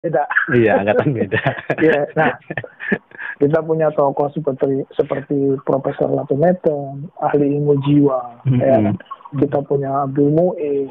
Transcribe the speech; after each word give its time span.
beda. 0.00 0.24
Iya, 0.50 0.72
angkatan 0.80 1.08
beda. 1.12 1.40
Iya, 1.84 2.00
nah 2.16 2.32
kita 3.36 3.60
punya 3.64 3.88
tokoh 3.92 4.28
seperti 4.32 4.84
seperti 4.96 5.56
Profesor 5.64 6.08
Latumeten, 6.08 7.08
ahli 7.20 7.56
ilmu 7.56 7.80
jiwa, 7.84 8.44
Mhm. 8.48 8.60
ya 8.60 8.76
kan? 8.80 8.96
Kita 9.36 9.58
punya 9.64 10.04
Abdul 10.04 10.32
Muiz, 10.32 10.90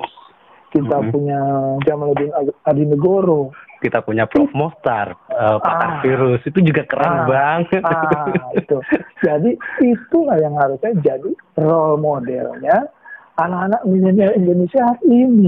kita 0.72 0.98
Mhm. 1.02 1.10
punya 1.12 1.40
Jamaluddin 1.86 2.32
Adi- 2.34 2.58
Adinegoro. 2.66 3.52
Kita 3.80 4.04
punya 4.04 4.28
Prof. 4.28 4.52
Mohtar, 4.52 5.16
eh, 5.32 5.58
pakar 5.64 5.90
Ah. 5.90 6.02
virus. 6.04 6.44
Itu 6.44 6.60
juga 6.60 6.84
keren 6.84 7.24
Ah. 7.24 7.26
banget. 7.26 7.80
Ah, 7.80 8.28
itu. 8.52 8.76
Jadi 9.26 9.56
itulah 9.80 10.36
yang 10.36 10.60
harusnya 10.60 10.92
jadi 11.00 11.32
role 11.56 11.96
modelnya 11.96 12.92
anak-anak 13.40 13.82
milenial 13.88 14.36
Indonesia 14.36 14.84
hari 14.84 15.08
ini. 15.08 15.48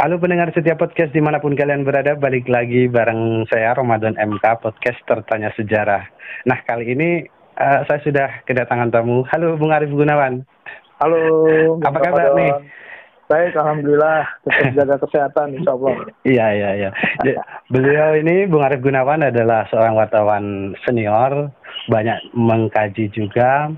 Halo 0.00 0.16
pendengar 0.16 0.48
setiap 0.56 0.80
podcast 0.80 1.12
di 1.12 1.20
mana 1.20 1.44
pun 1.44 1.52
kalian 1.52 1.84
berada, 1.84 2.16
balik 2.16 2.48
lagi 2.48 2.88
bareng 2.88 3.44
saya 3.52 3.76
Ramadan 3.76 4.16
MK, 4.16 4.64
podcast 4.64 4.96
tertanya 5.04 5.52
sejarah. 5.60 6.08
Nah 6.48 6.56
kali 6.64 6.96
ini 6.96 7.28
eh, 7.60 7.80
saya 7.84 8.00
sudah 8.00 8.40
kedatangan 8.48 8.88
tamu. 8.96 9.28
Halo 9.28 9.60
Bung 9.60 9.76
Arif 9.76 9.92
Gunawan. 9.92 10.40
Halo. 11.04 11.20
Apa 11.84 12.00
kabar 12.00 12.32
Ramadan. 12.32 12.40
nih? 12.40 12.52
Baik, 13.28 13.52
alhamdulillah. 13.60 14.24
Tetap 14.48 14.72
jaga 14.72 14.96
kesehatan, 15.04 15.60
insya 15.60 15.76
Allah. 15.76 15.92
Iya 16.32 16.46
iya 16.48 16.70
iya. 16.80 16.90
Beliau 17.68 18.16
ini 18.16 18.48
Bung 18.48 18.64
Arif 18.64 18.80
Gunawan 18.80 19.20
adalah 19.20 19.68
seorang 19.68 20.00
wartawan 20.00 20.72
senior, 20.80 21.52
banyak 21.92 22.24
mengkaji 22.32 23.12
juga. 23.12 23.68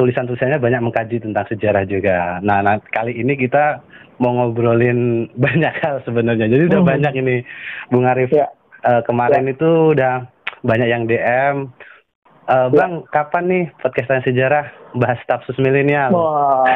Tulisan-tulisannya 0.00 0.56
banyak 0.56 0.80
mengkaji 0.88 1.20
tentang 1.20 1.44
sejarah 1.52 1.84
juga. 1.84 2.40
Nah, 2.40 2.64
nah 2.64 2.80
kali 2.80 3.12
ini 3.20 3.36
kita 3.36 3.84
mau 4.20 4.36
ngobrolin 4.36 5.24
banyak 5.44 5.74
hal 5.80 6.04
sebenarnya. 6.04 6.46
Jadi 6.46 6.68
udah 6.68 6.80
Hmm. 6.84 6.90
banyak 6.92 7.12
ini 7.16 7.34
Bung 7.88 8.04
Arif. 8.04 8.30
Ya. 8.30 8.52
Eh, 8.80 9.00
kemarin 9.04 9.44
itu 9.44 9.96
udah 9.96 10.28
banyak 10.62 10.88
yang 10.88 11.04
DM. 11.04 11.72
Eh, 12.46 12.66
Ya. 12.66 12.66
Bang, 12.68 13.06
kapan 13.08 13.44
nih 13.46 13.64
podcast 13.78 14.26
sejarah 14.26 14.66
bahas 14.92 15.22
stafsus 15.22 15.54
milenial? 15.56 16.10
Wah, 16.10 16.66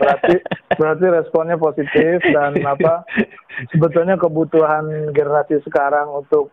berarti 0.00 0.40
berarti 0.72 1.04
responnya 1.12 1.60
positif 1.60 2.24
dan 2.32 2.56
apa? 2.72 3.04
Sebetulnya 3.68 4.16
kebutuhan 4.16 5.12
generasi 5.12 5.60
sekarang 5.62 6.08
untuk 6.08 6.48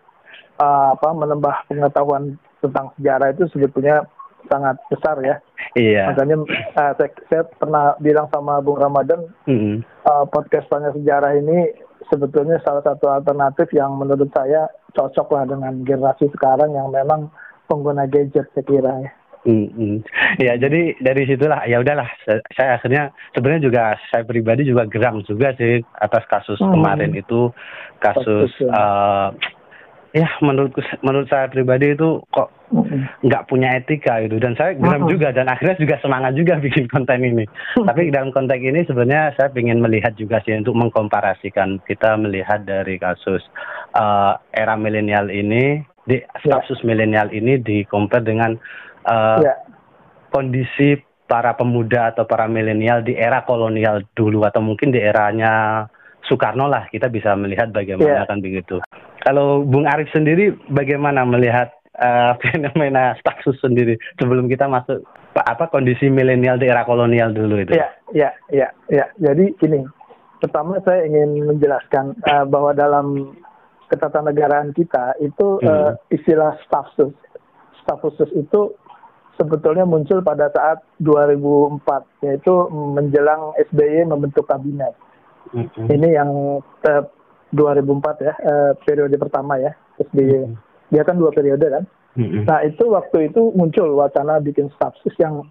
uh, 0.60 0.92
apa 0.92 1.08
menambah 1.08 1.72
pengetahuan 1.72 2.36
tentang 2.60 2.92
sejarah 2.98 3.32
itu 3.32 3.48
sebetulnya 3.48 4.04
sangat 4.52 4.76
besar 4.90 5.18
ya. 5.24 5.36
Iya. 5.76 6.14
Makanya 6.14 6.36
uh, 6.78 6.94
saya, 6.96 7.10
saya 7.28 7.44
pernah 7.58 7.98
bilang 8.00 8.28
sama 8.32 8.62
Bung 8.62 8.80
Ramadan 8.80 9.28
Mm-mm. 9.50 9.84
uh, 10.06 10.26
podcast 10.30 10.70
tanya 10.72 10.94
sejarah 10.96 11.36
ini 11.36 11.74
sebetulnya 12.12 12.62
salah 12.62 12.86
satu 12.86 13.10
alternatif 13.10 13.72
yang 13.74 13.98
menurut 13.98 14.30
saya 14.32 14.70
cocok 14.94 15.28
lah 15.34 15.44
dengan 15.50 15.82
generasi 15.84 16.30
sekarang 16.32 16.72
yang 16.78 16.94
memang 16.94 17.28
pengguna 17.66 18.06
gadget 18.06 18.46
saya 18.54 18.64
kira 18.64 18.94
ya. 19.04 19.12
Mm-mm. 19.46 20.02
Ya 20.42 20.58
jadi 20.58 20.98
dari 20.98 21.30
situlah 21.30 21.70
ya 21.70 21.78
udahlah 21.78 22.10
saya, 22.58 22.82
akhirnya 22.82 23.14
sebenarnya 23.38 23.70
juga 23.70 23.84
saya 24.10 24.26
pribadi 24.26 24.66
juga 24.66 24.90
geram 24.90 25.22
juga 25.22 25.54
sih 25.54 25.86
atas 26.02 26.26
kasus 26.26 26.58
Hmm. 26.58 26.74
kemarin 26.74 27.14
itu 27.14 27.54
kasus 28.02 28.50
ya. 28.58 28.74
Ya 30.16 30.32
menurutku 30.40 30.80
menurut 31.04 31.28
saya 31.28 31.52
pribadi 31.52 31.92
itu 31.92 32.24
kok 32.32 32.48
nggak 33.20 33.46
punya 33.52 33.76
etika 33.76 34.24
gitu. 34.24 34.40
Dan 34.40 34.56
saya 34.56 34.74
geram 34.74 35.04
Hmm. 35.06 35.12
juga 35.12 35.36
dan 35.36 35.52
akhirnya 35.52 35.76
juga 35.76 36.00
semangat 36.00 36.34
juga 36.40 36.56
bikin 36.66 36.88
konten 36.88 37.20
ini. 37.20 37.44
Tapi 37.76 38.10
dalam 38.16 38.32
konteks 38.32 38.64
ini 38.64 38.88
sebenarnya 38.88 39.36
saya 39.36 39.52
ingin 39.54 39.84
melihat 39.84 40.16
juga 40.16 40.40
sih 40.48 40.56
untuk 40.56 40.74
mengkomparasikan. 40.80 41.84
Kita 41.84 42.16
melihat 42.16 42.64
dari 42.64 42.96
kasus 42.96 43.44
eh, 43.92 44.34
era 44.56 44.80
milenial 44.80 45.28
ini 45.28 45.84
di 46.08 46.24
status 46.40 46.80
milenial 46.88 47.36
ini 47.36 47.60
di 47.60 47.84
compare 47.84 48.24
dengan 48.24 48.56
eh, 49.06 49.40
Ya. 49.44 49.54
kondisi 50.32 50.96
para 51.26 51.58
pemuda 51.58 52.14
atau 52.14 52.24
para 52.24 52.46
milenial 52.46 53.02
di 53.02 53.18
era 53.18 53.42
kolonial 53.44 54.06
dulu 54.14 54.46
atau 54.46 54.62
mungkin 54.62 54.94
di 54.94 55.02
eranya 55.02 55.86
Soekarno 56.26 56.66
lah 56.66 56.90
kita 56.90 57.08
bisa 57.08 57.34
melihat 57.34 57.70
bagaimana 57.70 58.24
Iya. 58.24 58.30
kan 58.30 58.40
begitu. 58.40 58.82
Kalau 59.22 59.62
Bung 59.62 59.86
Arif 59.86 60.10
sendiri 60.10 60.54
bagaimana 60.68 61.22
melihat 61.24 61.70
eh, 61.94 62.32
fenomena 62.44 63.14
status 63.16 63.56
sendiri 63.58 63.96
sebelum 64.16 64.46
kita 64.46 64.66
masuk 64.66 65.02
pa- 65.32 65.46
apa 65.46 65.68
kondisi 65.68 66.10
milenial 66.10 66.58
di 66.58 66.66
era 66.66 66.84
kolonial 66.84 67.32
dulu 67.32 67.58
itu? 67.58 67.74
Ya, 67.74 67.88
ya, 68.12 68.30
ya, 68.50 68.68
ya. 68.88 69.06
Jadi 69.16 69.54
gini, 69.56 69.86
pertama 70.38 70.82
saya 70.82 71.06
ingin 71.06 71.46
menjelaskan 71.46 72.18
eh, 72.20 72.46
bahwa 72.46 72.74
dalam 72.74 73.38
ketatanegaraan 73.86 74.74
kita 74.74 75.14
itu 75.20 75.62
Hmm. 75.62 75.94
istilah 76.10 76.58
staff 76.66 76.90
sus, 76.96 77.14
staff 77.80 78.02
khusus 78.02 78.34
itu 78.34 78.74
sebetulnya 79.36 79.84
muncul 79.84 80.20
pada 80.20 80.50
saat 80.50 80.82
2004, 80.98 82.02
yaitu 82.22 82.54
menjelang 82.72 83.54
SBY 83.62 84.08
membentuk 84.08 84.48
kabinet. 84.48 84.96
Mm-mm. 85.54 85.86
Ini 85.92 86.10
yang 86.18 86.32
eh, 86.90 87.04
2004 87.54 88.26
ya, 88.26 88.34
eh, 88.34 88.72
periode 88.82 89.16
pertama 89.20 89.60
ya 89.62 89.76
SBY. 90.02 90.50
Dia 90.90 91.04
kan 91.06 91.20
dua 91.20 91.30
periode 91.30 91.66
kan. 91.66 91.84
Mm-mm. 92.16 92.48
Nah 92.48 92.64
itu 92.64 92.88
waktu 92.90 93.30
itu 93.30 93.52
muncul 93.54 93.94
wacana 94.00 94.40
bikin 94.40 94.72
stafsus 94.74 95.14
yang 95.20 95.46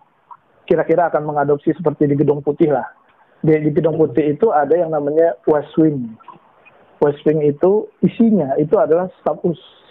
kira-kira 0.65 1.12
akan 1.12 1.28
mengadopsi 1.28 1.77
seperti 1.77 2.09
di 2.09 2.16
Gedung 2.16 2.41
Putih 2.41 2.72
lah. 2.72 2.88
Di, 3.44 3.60
di 3.60 3.71
Gedung 3.72 4.00
Putih 4.00 4.37
itu 4.37 4.49
ada 4.49 4.72
yang 4.72 4.93
namanya 4.93 5.37
West 5.44 5.77
Wing. 5.77 6.16
West 7.04 7.21
Wing 7.28 7.44
itu 7.44 7.88
isinya 8.00 8.56
itu 8.56 8.72
adalah 8.81 9.12
staf, 9.21 9.44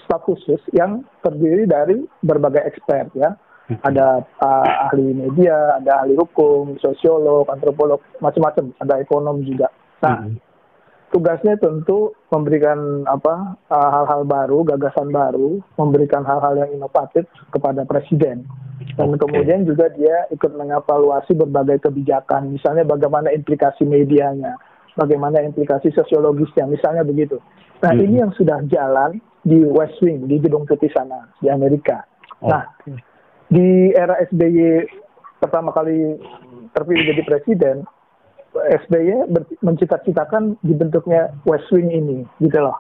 staf 0.06 0.22
khusus 0.26 0.62
yang 0.74 1.06
terdiri 1.22 1.70
dari 1.70 2.02
berbagai 2.26 2.66
expert 2.66 3.14
ya. 3.14 3.38
Ada 3.64 4.22
uh, 4.44 4.92
ahli 4.92 5.16
media, 5.16 5.80
ada 5.80 6.04
ahli 6.04 6.20
hukum, 6.20 6.76
sosiolog, 6.84 7.48
antropolog, 7.48 8.04
macam-macam. 8.20 8.76
Ada 8.84 9.00
ekonom 9.02 9.40
juga. 9.48 9.72
Nah, 10.04 10.28
Mm-mm. 10.28 10.36
tugasnya 11.16 11.56
tentu 11.58 12.12
memberikan 12.28 13.08
apa 13.08 13.56
uh, 13.72 13.90
hal-hal 13.96 14.28
baru, 14.28 14.68
gagasan 14.68 15.10
baru, 15.16 15.64
memberikan 15.80 16.28
hal-hal 16.28 16.60
yang 16.60 16.76
inovatif 16.76 17.24
kepada 17.56 17.88
presiden. 17.88 18.44
Dan 19.00 19.16
Oke. 19.16 19.26
kemudian 19.26 19.64
juga 19.64 19.88
dia 19.96 20.28
ikut 20.30 20.52
mengevaluasi 20.60 21.34
berbagai 21.40 21.88
kebijakan, 21.88 22.52
misalnya 22.52 22.84
bagaimana 22.84 23.32
implikasi 23.32 23.88
medianya, 23.88 24.60
bagaimana 25.00 25.40
implikasi 25.40 25.90
sosiologisnya, 25.96 26.68
misalnya 26.68 27.08
begitu. 27.08 27.40
Nah, 27.80 27.96
Hmm. 27.96 28.04
ini 28.04 28.20
yang 28.20 28.36
sudah 28.36 28.60
jalan 28.68 29.24
di 29.44 29.64
West 29.64 29.98
Wing, 30.04 30.28
di 30.28 30.40
Gedung 30.40 30.68
Putih 30.68 30.92
sana, 30.92 31.32
di 31.40 31.48
Amerika. 31.48 32.04
Nah, 32.44 32.68
Oke. 32.80 33.00
di 33.48 33.96
era 33.96 34.20
SBY 34.20 34.84
pertama 35.40 35.72
kali 35.72 36.20
terpilih 36.76 37.16
jadi 37.16 37.24
presiden, 37.24 37.76
SBY 38.64 39.28
mencita-citakan 39.62 40.58
dibentuknya 40.64 41.32
West 41.44 41.68
Wing 41.70 41.92
ini, 41.92 42.24
gitu 42.40 42.60
loh. 42.60 42.80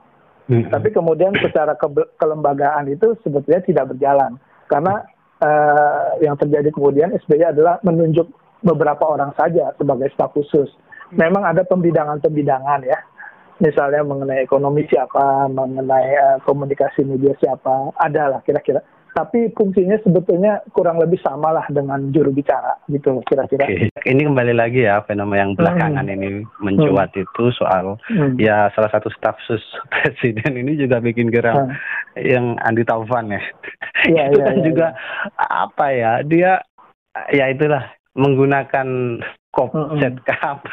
Mm-mm. 0.51 0.67
Tapi 0.67 0.91
kemudian 0.91 1.31
secara 1.39 1.75
ke- 1.79 2.11
kelembagaan 2.19 2.91
itu 2.91 3.16
sebetulnya 3.23 3.63
tidak 3.63 3.95
berjalan 3.95 4.35
karena 4.67 5.07
eh, 5.39 6.27
yang 6.27 6.35
terjadi 6.35 6.67
kemudian 6.71 7.16
SBY 7.23 7.55
adalah 7.55 7.79
menunjuk 7.83 8.27
beberapa 8.63 9.07
orang 9.07 9.31
saja 9.39 9.71
sebagai 9.79 10.11
staf 10.11 10.35
khusus. 10.35 10.71
Memang 11.13 11.47
ada 11.47 11.63
pembidangan-pembidangan 11.67 12.81
ya, 12.83 13.00
misalnya 13.61 14.01
mengenai 14.03 14.44
ekonomi 14.44 14.83
siapa, 14.88 15.47
mengenai 15.51 16.09
eh, 16.11 16.38
komunikasi 16.44 17.07
media 17.07 17.31
siapa, 17.39 17.95
ada 18.00 18.35
lah 18.35 18.39
kira-kira. 18.44 18.83
Tapi 19.13 19.53
fungsinya 19.53 19.97
sebetulnya 20.01 20.66
kurang 20.74 20.97
lebih 20.97 21.22
sama 21.22 21.53
lah 21.53 21.66
dengan 21.69 22.09
juru 22.09 22.34
bicara 22.34 22.78
gitu 22.90 23.22
kira-kira. 23.29 23.69
Oke. 23.69 23.94
Ini 24.09 24.22
kembali 24.25 24.53
lagi 24.57 24.90
ya 24.90 25.06
fenomena 25.06 25.46
yang 25.46 25.53
belakangan 25.53 26.09
ini 26.09 26.42
mencuat 26.60 27.13
itu 27.13 27.54
soal 27.54 27.95
Hmm. 28.10 28.36
ya 28.42 28.74
salah 28.74 28.89
satu 28.89 29.13
staf 29.13 29.38
sus 29.45 29.62
presiden 29.94 30.57
ini 30.57 30.75
juga 30.75 30.98
bikin 30.98 31.30
geram 31.30 31.69
Hmm. 31.69 31.77
yang 32.18 32.45
Andi 32.65 32.81
Taufan 32.83 33.30
ya. 33.30 33.42
Iya, 34.10 34.24
itu 34.33 34.39
iya, 34.42 34.45
kan 34.45 34.57
iya, 34.57 34.65
juga 34.65 34.88
apa 35.38 35.86
ya 35.94 36.12
dia 36.25 36.51
ya 37.30 37.45
itulah 37.54 37.94
menggunakan 38.18 38.88
kop 39.53 39.69
Mm-mm. 39.69 40.01
set 40.01 40.17
cup 40.25 40.65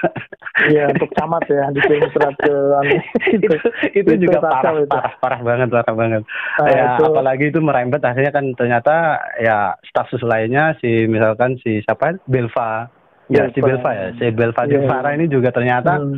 Iya 0.63 0.89
untuk 0.89 1.13
camat 1.13 1.45
ya 1.47 1.69
dikirim 1.71 2.09
surat 2.11 2.35
ke 2.35 2.49
anu. 2.51 2.97
itu 3.31 3.47
itu 3.93 4.09
Itu 4.11 4.25
juga 4.25 4.41
parah 4.43 4.73
itu. 4.75 4.89
parah 4.89 5.13
parah 5.17 5.41
banget 5.41 5.69
parah 5.69 5.95
banget 5.95 6.23
Nah, 6.57 6.67
ya 6.67 6.85
itu- 6.91 7.05
apalagi 7.07 7.45
itu 7.47 7.61
merembet 7.61 8.01
akhirnya 8.01 8.33
kan 8.33 8.45
ternyata 8.53 8.95
ya 9.37 9.59
staf 9.85 10.09
lainnya 10.19 10.77
si 10.81 11.05
misalkan 11.07 11.61
si 11.61 11.81
siapa 11.81 12.17
Belva 12.25 12.89
ya 13.29 13.47
si 13.49 13.61
Belva. 13.61 13.91
Ya 13.91 14.07
si 14.17 14.27
Belva 14.31 14.63
Devara 14.65 15.13
iya. 15.13 15.17
ini 15.17 15.27
juga 15.29 15.49
ternyata 15.51 16.01
Hmm. 16.01 16.17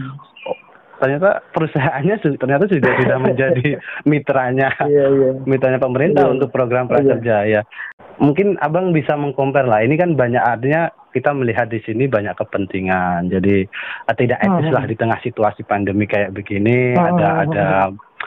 Ternyata 1.02 1.43
perusahaannya 1.50 2.14
ternyata 2.38 2.64
juga 2.70 2.94
sudah 2.94 3.19
menjadi 3.26 3.82
mitranya 4.06 4.70
iya, 4.87 5.06
iya. 5.10 5.31
mitranya 5.43 5.82
pemerintah 5.82 6.31
iya. 6.31 6.32
untuk 6.38 6.54
program 6.54 6.87
prakerja 6.87 7.37
iya. 7.43 7.60
ya 7.66 8.00
mungkin 8.22 8.54
abang 8.62 8.94
bisa 8.94 9.19
mengkompar 9.19 9.66
lah 9.66 9.82
ini 9.82 9.99
kan 9.99 10.14
banyak 10.14 10.38
artinya 10.38 10.94
kita 11.10 11.34
melihat 11.34 11.66
di 11.66 11.82
sini 11.82 12.06
banyak 12.06 12.38
kepentingan 12.38 13.34
jadi 13.34 13.66
tidak 14.14 14.38
etis 14.38 14.70
lah 14.70 14.84
di 14.87 14.94
tengah 14.94 15.19
situasi 15.26 15.66
pandemi 15.66 16.06
kayak 16.06 16.31
begini 16.31 16.94
ada 16.94 17.43
ada 17.43 17.66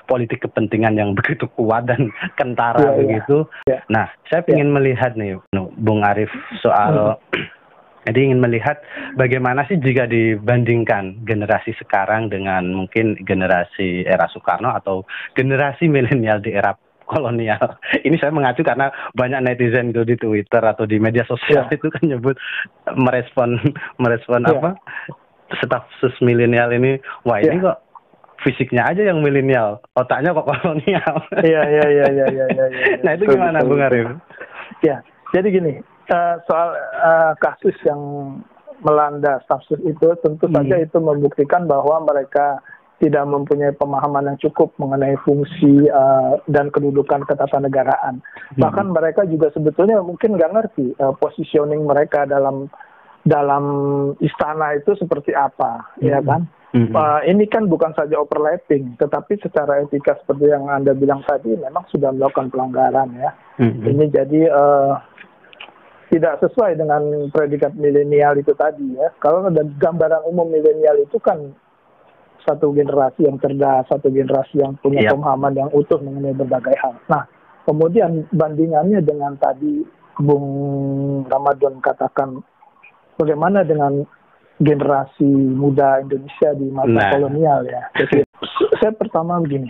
politik 0.06 0.46
kepentingan 0.46 1.00
yang 1.00 1.10
begitu 1.18 1.50
kuat 1.58 1.90
dan 1.90 2.14
kentara 2.38 2.80
yeah, 2.82 2.94
iya. 2.94 3.00
begitu. 3.02 3.38
Yeah. 3.66 3.82
Nah, 3.90 4.06
saya 4.30 4.46
ingin 4.52 4.70
yeah. 4.72 4.76
melihat 4.78 5.12
nih, 5.18 5.40
Bung 5.82 6.06
Arif 6.06 6.30
soal 6.62 7.18
hmm. 7.18 7.45
Jadi 8.06 8.20
ingin 8.30 8.40
melihat 8.40 8.78
bagaimana 9.18 9.66
sih 9.66 9.82
jika 9.82 10.06
dibandingkan 10.06 11.26
generasi 11.26 11.74
sekarang 11.82 12.30
dengan 12.30 12.70
mungkin 12.70 13.18
generasi 13.26 14.06
era 14.06 14.30
Soekarno 14.30 14.70
atau 14.78 15.10
generasi 15.34 15.90
milenial 15.90 16.38
di 16.38 16.54
era 16.54 16.78
kolonial. 17.10 17.78
Ini 18.08 18.18
saya 18.22 18.34
mengacu 18.34 18.62
karena 18.62 18.94
banyak 19.18 19.42
netizen 19.42 19.94
itu 19.94 20.06
di 20.06 20.16
Twitter 20.18 20.62
atau 20.62 20.86
di 20.86 21.02
media 21.02 21.26
sosial 21.26 21.70
yeah. 21.70 21.76
itu 21.78 21.88
kan 21.90 22.04
nyebut 22.06 22.38
merespon 22.94 23.58
merespon 24.02 24.46
yeah. 24.46 24.54
apa 24.54 24.70
staf 25.62 25.86
sus 26.02 26.14
milenial 26.26 26.74
ini, 26.74 26.98
wah 27.22 27.38
ini 27.38 27.62
yeah. 27.62 27.74
kok 27.74 27.78
fisiknya 28.42 28.86
aja 28.86 29.02
yang 29.02 29.22
milenial, 29.22 29.82
otaknya 29.98 30.34
kok 30.34 30.46
kolonial. 30.46 31.16
Iya, 31.42 31.62
iya, 31.66 31.86
iya, 31.90 32.06
iya, 32.10 32.26
iya, 32.30 32.46
iya. 32.50 32.66
Ya. 32.70 32.86
Nah, 33.06 33.12
itu 33.18 33.24
gimana 33.30 33.62
Bung 33.66 33.82
Arif? 33.82 34.10
Ya, 34.82 35.02
jadi 35.34 35.48
gini, 35.50 35.74
uh, 36.12 36.36
soal 36.46 36.70
uh, 36.78 37.34
kasus 37.40 37.76
yang 37.86 38.02
melanda 38.84 39.40
stafsus 39.48 39.80
itu 39.84 40.14
tentu 40.22 40.46
hmm. 40.46 40.56
saja 40.56 40.76
itu 40.84 40.98
membuktikan 41.00 41.66
bahwa 41.66 42.04
mereka 42.04 42.60
tidak 42.96 43.28
mempunyai 43.28 43.76
pemahaman 43.76 44.34
yang 44.34 44.40
cukup 44.40 44.72
mengenai 44.80 45.20
fungsi 45.28 45.92
uh, 45.92 46.40
dan 46.48 46.72
kedudukan 46.72 47.28
ketatanegaraan. 47.28 48.24
Hmm. 48.24 48.60
Bahkan 48.60 48.88
mereka 48.92 49.28
juga 49.28 49.52
sebetulnya 49.52 50.00
mungkin 50.00 50.40
nggak 50.40 50.54
ngerti 50.54 50.96
uh, 51.00 51.16
positioning 51.20 51.84
mereka 51.84 52.24
dalam 52.24 52.72
dalam 53.26 53.66
istana 54.22 54.78
itu 54.78 54.94
seperti 55.02 55.34
apa, 55.34 55.98
ya 55.98 56.22
hmm. 56.22 56.22
ya 56.22 56.22
kan? 56.22 56.42
Mm-hmm. 56.76 56.92
Uh, 56.92 57.24
ini 57.24 57.48
kan 57.48 57.72
bukan 57.72 57.96
saja 57.96 58.20
overlapping, 58.20 59.00
tetapi 59.00 59.40
secara 59.40 59.80
etika 59.80 60.20
seperti 60.20 60.52
yang 60.52 60.68
anda 60.68 60.92
bilang 60.92 61.24
tadi, 61.24 61.56
memang 61.56 61.88
sudah 61.88 62.12
melakukan 62.12 62.52
pelanggaran 62.52 63.16
ya. 63.16 63.32
Mm-hmm. 63.64 63.88
Ini 63.96 64.06
jadi 64.12 64.42
uh, 64.52 65.00
tidak 66.16 66.40
sesuai 66.40 66.80
dengan 66.80 67.28
predikat 67.28 67.76
milenial 67.76 68.40
itu 68.40 68.56
tadi 68.56 68.96
ya. 68.96 69.12
Kalau 69.20 69.44
ada 69.44 69.68
gambaran 69.68 70.24
umum 70.32 70.48
milenial 70.48 70.96
itu 71.04 71.20
kan 71.20 71.52
satu 72.48 72.72
generasi 72.72 73.28
yang 73.28 73.36
cerdas, 73.44 73.84
satu 73.92 74.08
generasi 74.08 74.64
yang 74.64 74.80
punya 74.80 75.04
yep. 75.04 75.12
pemahaman 75.12 75.60
yang 75.60 75.70
utuh 75.76 76.00
mengenai 76.00 76.32
berbagai 76.32 76.78
hal. 76.80 76.96
Nah, 77.12 77.28
kemudian 77.68 78.24
bandingannya 78.32 79.04
dengan 79.04 79.36
tadi 79.36 79.84
Bung 80.16 80.48
Ramadan 81.28 81.84
katakan 81.84 82.40
bagaimana 83.20 83.68
dengan 83.68 84.08
generasi 84.64 85.28
muda 85.52 86.00
Indonesia 86.00 86.56
di 86.56 86.72
masa 86.72 86.96
nah. 86.96 87.12
kolonial 87.12 87.60
ya. 87.68 87.84
Jadi 88.00 88.24
saya 88.80 88.96
pertama 88.96 89.44
begini, 89.44 89.68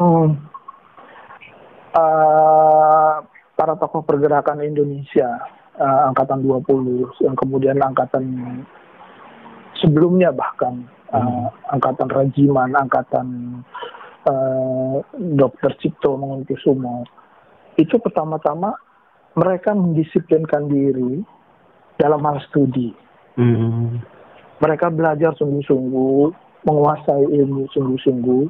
hmm, 0.00 0.28
uh, 1.92 2.31
para 3.62 3.78
tokoh 3.78 4.02
pergerakan 4.02 4.58
Indonesia 4.66 5.38
uh, 5.78 6.10
angkatan 6.10 6.42
20 6.42 7.22
yang 7.22 7.38
kemudian 7.38 7.78
angkatan 7.78 8.26
sebelumnya 9.78 10.34
bahkan 10.34 10.82
uh, 11.14 11.22
hmm. 11.22 11.78
angkatan 11.78 12.10
Rajiman, 12.10 12.74
angkatan 12.74 13.26
uh, 14.26 14.98
Dr. 15.14 15.78
Cipto 15.78 16.18
Mangunkusumo 16.18 17.06
itu 17.78 18.02
pertama-tama 18.02 18.74
mereka 19.38 19.78
mendisiplinkan 19.78 20.66
diri 20.66 21.22
dalam 22.02 22.18
hal 22.26 22.42
studi 22.50 22.98
Hmm. 23.32 23.96
Mereka 24.60 24.92
belajar 24.92 25.32
sungguh-sungguh, 25.40 26.36
menguasai 26.68 27.32
ilmu 27.32 27.64
sungguh-sungguh, 27.72 28.44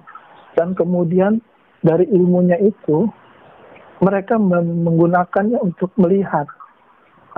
dan 0.58 0.74
kemudian 0.74 1.38
dari 1.86 2.10
ilmunya 2.10 2.58
itu 2.58 3.06
mereka 4.02 4.34
menggunakannya 4.36 5.62
untuk 5.62 5.94
melihat 5.94 6.50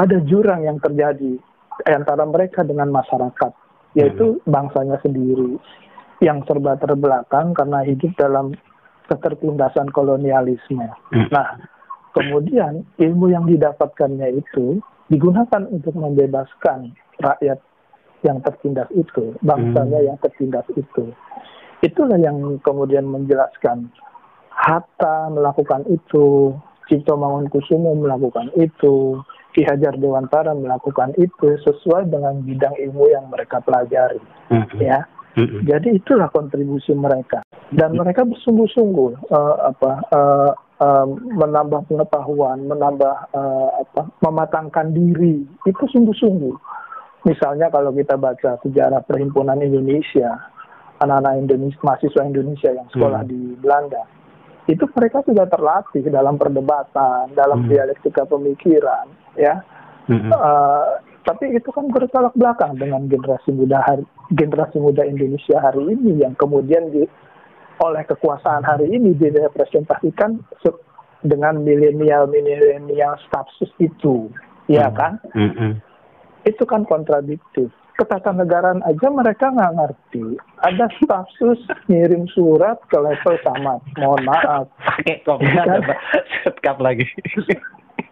ada 0.01 0.17
jurang 0.25 0.65
yang 0.65 0.81
terjadi 0.81 1.37
antara 1.85 2.25
mereka 2.25 2.65
dengan 2.65 2.89
masyarakat, 2.89 3.53
yaitu 3.95 4.41
hmm. 4.41 4.49
bangsanya 4.49 4.97
sendiri 5.05 5.61
yang 6.25 6.41
serba 6.49 6.81
terbelakang 6.81 7.53
karena 7.53 7.85
hidup 7.85 8.17
dalam 8.17 8.57
ketertindasan 9.13 9.93
kolonialisme. 9.93 10.89
Hmm. 11.13 11.29
Nah, 11.29 11.61
kemudian 12.17 12.89
ilmu 12.97 13.29
yang 13.29 13.45
didapatkannya 13.45 14.41
itu 14.41 14.81
digunakan 15.13 15.69
untuk 15.69 15.93
membebaskan 15.93 16.97
rakyat 17.21 17.61
yang 18.25 18.41
tertindas 18.41 18.89
itu, 18.97 19.37
bangsanya 19.45 20.01
hmm. 20.01 20.09
yang 20.09 20.19
tertindas 20.25 20.65
itu. 20.75 21.13
Itulah 21.85 22.17
yang 22.17 22.57
kemudian 22.65 23.05
menjelaskan 23.05 23.93
Hatta 24.55 25.29
melakukan 25.35 25.85
itu, 25.91 26.55
Cipto 26.87 27.19
Mangunkusumo 27.19 27.99
melakukan 27.99 28.55
itu, 28.55 29.19
Ki 29.55 29.63
Hajar 29.67 29.99
Dewantara 29.99 30.55
melakukan 30.55 31.15
itu 31.19 31.59
sesuai 31.63 32.11
dengan 32.11 32.43
bidang 32.43 32.75
ilmu 32.75 33.11
yang 33.11 33.31
mereka 33.31 33.63
pelajari, 33.63 34.23
hmm. 34.51 34.79
ya. 34.79 35.07
Hmm. 35.35 35.67
Jadi 35.67 35.99
itulah 35.99 36.31
kontribusi 36.31 36.95
mereka 36.95 37.43
dan 37.75 37.91
hmm. 37.91 38.07
mereka 38.07 38.23
bersungguh-sungguh 38.23 39.35
uh, 39.35 39.75
apa 39.75 39.91
uh, 40.15 40.51
uh, 40.79 41.07
menambah 41.11 41.91
pengetahuan, 41.91 42.63
menambah 42.71 43.35
uh, 43.35 43.83
apa 43.83 44.15
mematangkan 44.23 44.95
diri 44.95 45.43
itu 45.67 45.85
sungguh-sungguh 45.91 46.55
Misalnya 47.25 47.73
kalau 47.73 47.89
kita 47.97 48.21
baca 48.21 48.61
sejarah 48.61 49.01
perhimpunan 49.09 49.57
Indonesia, 49.65 50.29
anak-anak 51.01 51.41
Indonesia, 51.41 51.81
mahasiswa 51.81 52.21
Indonesia 52.21 52.71
yang 52.77 52.89
sekolah 52.93 53.25
hmm. 53.25 53.31
di 53.33 53.41
Belanda, 53.65 54.05
itu 54.65 54.85
mereka 54.97 55.21
sudah 55.25 55.45
terlatih 55.49 56.05
dalam 56.09 56.41
perdebatan, 56.41 57.33
dalam 57.37 57.65
hmm. 57.65 57.69
dialektika 57.69 58.25
pemikiran, 58.25 59.07
ya. 59.37 59.61
Hmm. 60.09 60.29
Uh, 60.33 61.01
tapi 61.25 61.57
itu 61.57 61.69
kan 61.73 61.89
bertolak 61.89 62.37
belakang 62.37 62.77
dengan 62.77 63.09
generasi 63.09 63.53
muda 63.53 63.81
hari, 63.81 64.05
generasi 64.37 64.77
muda 64.77 65.05
Indonesia 65.09 65.57
hari 65.61 65.97
ini 65.97 66.21
yang 66.21 66.37
kemudian 66.37 66.93
di, 66.93 67.09
oleh 67.81 68.03
kekuasaan 68.05 68.65
hari 68.65 68.93
ini 68.93 69.17
direpresentasikan 69.17 70.41
dengan 71.25 71.65
milenial 71.65 72.29
milenial 72.29 73.17
status 73.25 73.73
itu, 73.81 74.29
ya 74.69 74.93
hmm. 74.93 74.97
kan? 74.97 75.13
Hmm 75.33 75.81
itu 76.45 76.65
kan 76.69 76.85
kontradiktif. 76.85 77.73
Ketatanegaraan 77.95 78.83
aja 78.83 79.07
mereka 79.07 79.55
nggak 79.55 79.75
ngerti. 79.79 80.35
Ada 80.67 80.91
stafsus 80.99 81.63
ngirim 81.87 82.27
surat 82.35 82.83
ke 82.91 82.99
level 82.99 83.35
sama. 83.47 83.79
Mohon 83.95 84.23
maaf. 84.27 84.67
Oke, 84.99 85.23
kopnya 85.23 85.63
kan? 85.63 85.83
Setkap 86.43 86.83
lagi. 86.83 87.07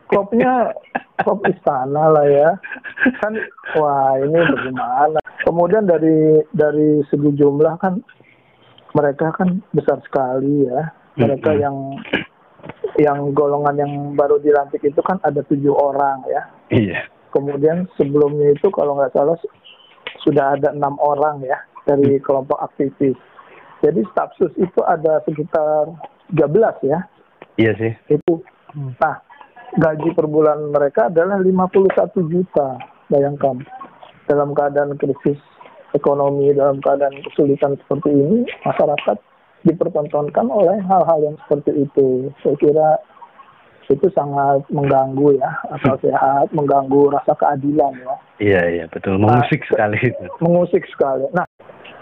Kopnya 0.07 0.71
kop 1.27 1.43
istana 1.51 2.15
lah 2.15 2.27
ya. 2.31 2.51
Kan 3.19 3.35
wah 3.75 4.15
ini 4.23 4.39
bagaimana? 4.39 5.19
Kemudian 5.43 5.91
dari 5.91 6.47
dari 6.55 7.03
segi 7.11 7.35
jumlah 7.35 7.75
kan 7.83 7.99
mereka 8.95 9.35
kan 9.35 9.67
besar 9.75 9.99
sekali 10.07 10.71
ya. 10.71 10.95
Mereka 11.19 11.59
yang 11.59 11.99
yang 13.03 13.35
golongan 13.35 13.83
yang 13.83 13.93
baru 14.15 14.39
dilantik 14.39 14.85
itu 14.87 15.03
kan 15.03 15.19
ada 15.27 15.43
tujuh 15.43 15.75
orang 15.75 16.23
ya. 16.31 16.43
Iya 16.71 17.03
Kemudian 17.33 17.89
sebelumnya 17.97 18.53
itu 18.53 18.69
kalau 18.69 19.01
nggak 19.01 19.17
salah 19.17 19.35
sudah 20.23 20.59
ada 20.59 20.71
enam 20.75 20.97
orang 21.03 21.43
ya 21.43 21.59
dari 21.87 22.19
hmm. 22.19 22.25
kelompok 22.25 22.59
aktivis. 22.63 23.19
Jadi 23.83 24.01
stafsus 24.15 24.55
itu 24.55 24.81
ada 24.87 25.19
sekitar 25.27 25.91
13 26.31 26.87
ya. 26.87 26.99
Iya 27.59 27.73
sih. 27.77 27.93
Itu. 28.09 28.43
Hmm. 28.73 28.95
Nah, 28.97 29.19
gaji 29.77 30.15
per 30.15 30.27
bulan 30.31 30.71
mereka 30.71 31.11
adalah 31.11 31.43
51 31.43 31.91
juta. 32.31 32.79
Bayangkan. 33.11 33.67
Dalam 34.31 34.55
keadaan 34.55 34.95
krisis 34.97 35.37
ekonomi, 35.93 36.55
dalam 36.55 36.79
keadaan 36.79 37.13
kesulitan 37.27 37.75
seperti 37.85 38.15
ini, 38.15 38.47
masyarakat 38.63 39.19
dipertontonkan 39.67 40.47
oleh 40.47 40.79
hal-hal 40.87 41.19
yang 41.23 41.37
seperti 41.45 41.87
itu. 41.87 42.31
Saya 42.41 42.55
kira 42.59 42.89
itu 43.93 44.09
sangat 44.17 44.65
mengganggu 44.73 45.37
ya 45.37 45.51
akal 45.71 45.97
sehat, 46.01 46.49
mengganggu 46.51 47.13
rasa 47.13 47.33
keadilan 47.37 47.93
ya. 48.01 48.15
Iya 48.43 48.63
iya 48.69 48.85
betul, 48.89 49.21
mengusik 49.21 49.63
nah, 49.63 49.69
sekali 49.71 49.99
itu. 50.03 50.25
Mengusik 50.41 50.85
sekali. 50.91 51.25
Nah, 51.37 51.47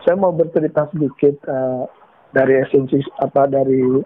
saya 0.07 0.17
mau 0.17 0.33
bercerita 0.33 0.89
sedikit 0.95 1.37
uh, 1.51 1.85
dari 2.33 2.63
esensi 2.63 3.03
apa 3.21 3.51
dari 3.51 4.01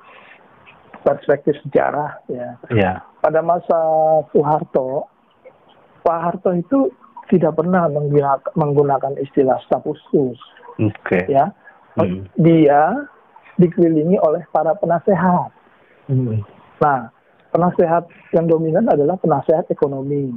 perspektif 1.05 1.55
sejarah 1.69 2.25
ya. 2.33 2.49
Iya. 2.73 2.93
Pada 3.21 3.41
masa 3.41 3.79
Soeharto, 4.33 5.09
Pak 6.05 6.19
Harto 6.21 6.51
itu 6.53 6.93
tidak 7.33 7.57
pernah 7.57 7.89
menggunakan, 7.89 8.53
menggunakan 8.57 9.15
istilah 9.21 9.57
staf 9.65 9.85
khusus. 9.85 10.37
Oke. 10.81 10.93
Okay. 11.05 11.25
Ya. 11.31 11.55
Hmm. 11.95 12.27
Dia 12.37 13.07
dikelilingi 13.57 14.19
oleh 14.19 14.43
para 14.51 14.75
penasehat. 14.75 15.55
Hmm. 16.11 16.43
Nah, 16.83 17.14
penasehat 17.55 18.11
yang 18.35 18.51
dominan 18.51 18.91
adalah 18.91 19.15
penasehat 19.23 19.71
ekonomi, 19.71 20.35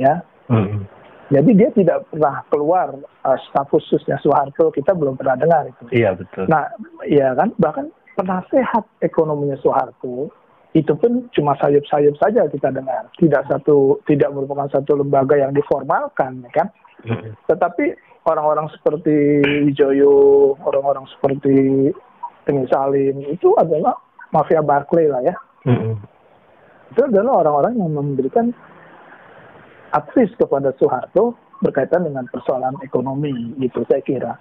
ya. 0.00 0.24
Hmm. 0.48 0.88
Jadi 1.28 1.50
dia 1.56 1.68
tidak 1.72 2.08
pernah 2.12 2.44
keluar 2.48 2.92
uh, 3.24 3.38
staf 3.48 3.68
khususnya 3.72 4.20
Soeharto 4.20 4.72
kita 4.72 4.96
belum 4.96 5.16
pernah 5.16 5.36
dengar 5.36 5.68
itu. 5.68 5.84
Iya 5.92 6.16
betul. 6.16 6.44
Nah, 6.48 6.72
iya 7.04 7.32
kan 7.36 7.52
bahkan 7.56 7.88
penasehat 8.16 8.84
ekonominya 9.00 9.56
Soeharto 9.60 10.28
itu 10.72 10.92
pun 10.96 11.28
cuma 11.36 11.52
sayup-sayup 11.60 12.16
saja 12.16 12.48
kita 12.48 12.72
dengar, 12.72 13.08
tidak 13.20 13.44
satu 13.48 14.00
tidak 14.08 14.32
merupakan 14.32 14.68
satu 14.72 14.96
lembaga 14.96 15.36
yang 15.36 15.52
diformalkan, 15.52 16.44
ya 16.48 16.50
kan? 16.52 16.68
Hmm. 17.04 17.32
Tetapi 17.48 17.92
orang-orang 18.24 18.68
seperti 18.72 19.44
Wijoyo, 19.68 20.56
orang-orang 20.64 21.04
seperti 21.12 21.88
Tengah 22.42 22.66
Salim 22.74 23.22
itu 23.30 23.54
adalah 23.54 23.94
mafia 24.34 24.60
Barclay 24.60 25.06
lah 25.06 25.22
ya. 25.22 25.36
Hmm. 25.62 25.96
Itu 26.92 27.08
adalah 27.08 27.40
orang-orang 27.40 27.80
yang 27.80 27.90
memberikan 27.96 28.52
akses 29.96 30.28
kepada 30.36 30.76
Soeharto 30.76 31.36
berkaitan 31.64 32.04
dengan 32.04 32.26
persoalan 32.28 32.76
ekonomi 32.84 33.54
gitu 33.62 33.86
saya 33.88 34.02
kira. 34.04 34.32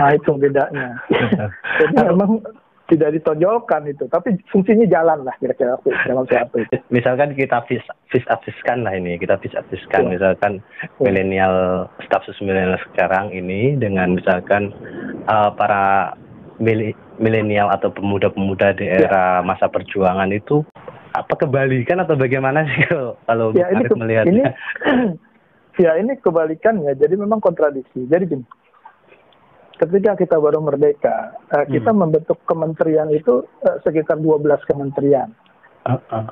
Nah 0.00 0.10
itu 0.16 0.30
bedanya. 0.40 0.96
Jadi 1.80 1.94
memang 2.00 2.40
tidak 2.86 3.18
ditonjolkan 3.18 3.82
itu, 3.90 4.06
tapi 4.06 4.38
fungsinya 4.46 4.86
jalan 4.86 5.26
lah 5.26 5.34
kira-kira 5.42 5.74
dalam 6.06 6.22
Soeharto 6.30 6.62
itu. 6.62 6.78
Misalkan 6.94 7.34
kita 7.34 7.66
vis 7.66 7.82
vis 8.14 8.22
lah 8.64 8.94
ini, 8.94 9.18
kita 9.18 9.36
vis 9.42 9.52
ya. 9.52 10.00
misalkan 10.06 10.62
ya. 10.62 10.86
milenial 11.02 11.86
staf 12.06 12.22
sus 12.24 12.38
milenial 12.38 12.78
sekarang 12.94 13.34
ini 13.34 13.74
dengan 13.74 14.14
misalkan 14.14 14.70
uh, 15.26 15.50
para 15.50 16.14
milenial 17.20 17.68
atau 17.74 17.90
pemuda-pemuda 17.92 18.78
di 18.78 18.86
era 18.86 19.42
ya. 19.42 19.44
masa 19.44 19.66
perjuangan 19.66 20.30
itu 20.30 20.62
apa 21.22 21.34
kebalikan 21.38 22.02
atau 22.02 22.18
bagaimana 22.18 22.66
sih 22.68 22.84
kalau 23.28 23.54
ya, 23.56 23.72
ini 23.72 23.84
ke, 23.86 23.94
melihatnya? 23.96 24.32
Ini, 24.32 24.42
ya 25.84 25.90
ini 26.00 26.12
kebalikannya, 26.20 26.92
jadi 26.96 27.14
memang 27.16 27.40
kontradiksi. 27.40 28.04
Jadi 28.08 28.24
gini, 28.26 28.44
ketika 29.80 30.16
kita 30.16 30.36
baru 30.40 30.60
merdeka, 30.64 31.36
uh, 31.52 31.64
hmm. 31.64 31.72
kita 31.72 31.90
membentuk 31.92 32.38
kementerian 32.48 33.08
itu 33.12 33.44
uh, 33.64 33.76
sekitar 33.84 34.20
12 34.20 34.44
kementerian. 34.68 35.32
Uh, 35.84 36.00
uh. 36.12 36.26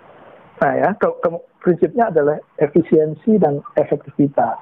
Nah 0.61 0.73
ya, 0.77 0.91
ke, 0.97 1.09
ke, 1.21 1.29
prinsipnya 1.61 2.13
adalah 2.13 2.37
efisiensi 2.61 3.37
dan 3.41 3.61
efektivitas. 3.77 4.57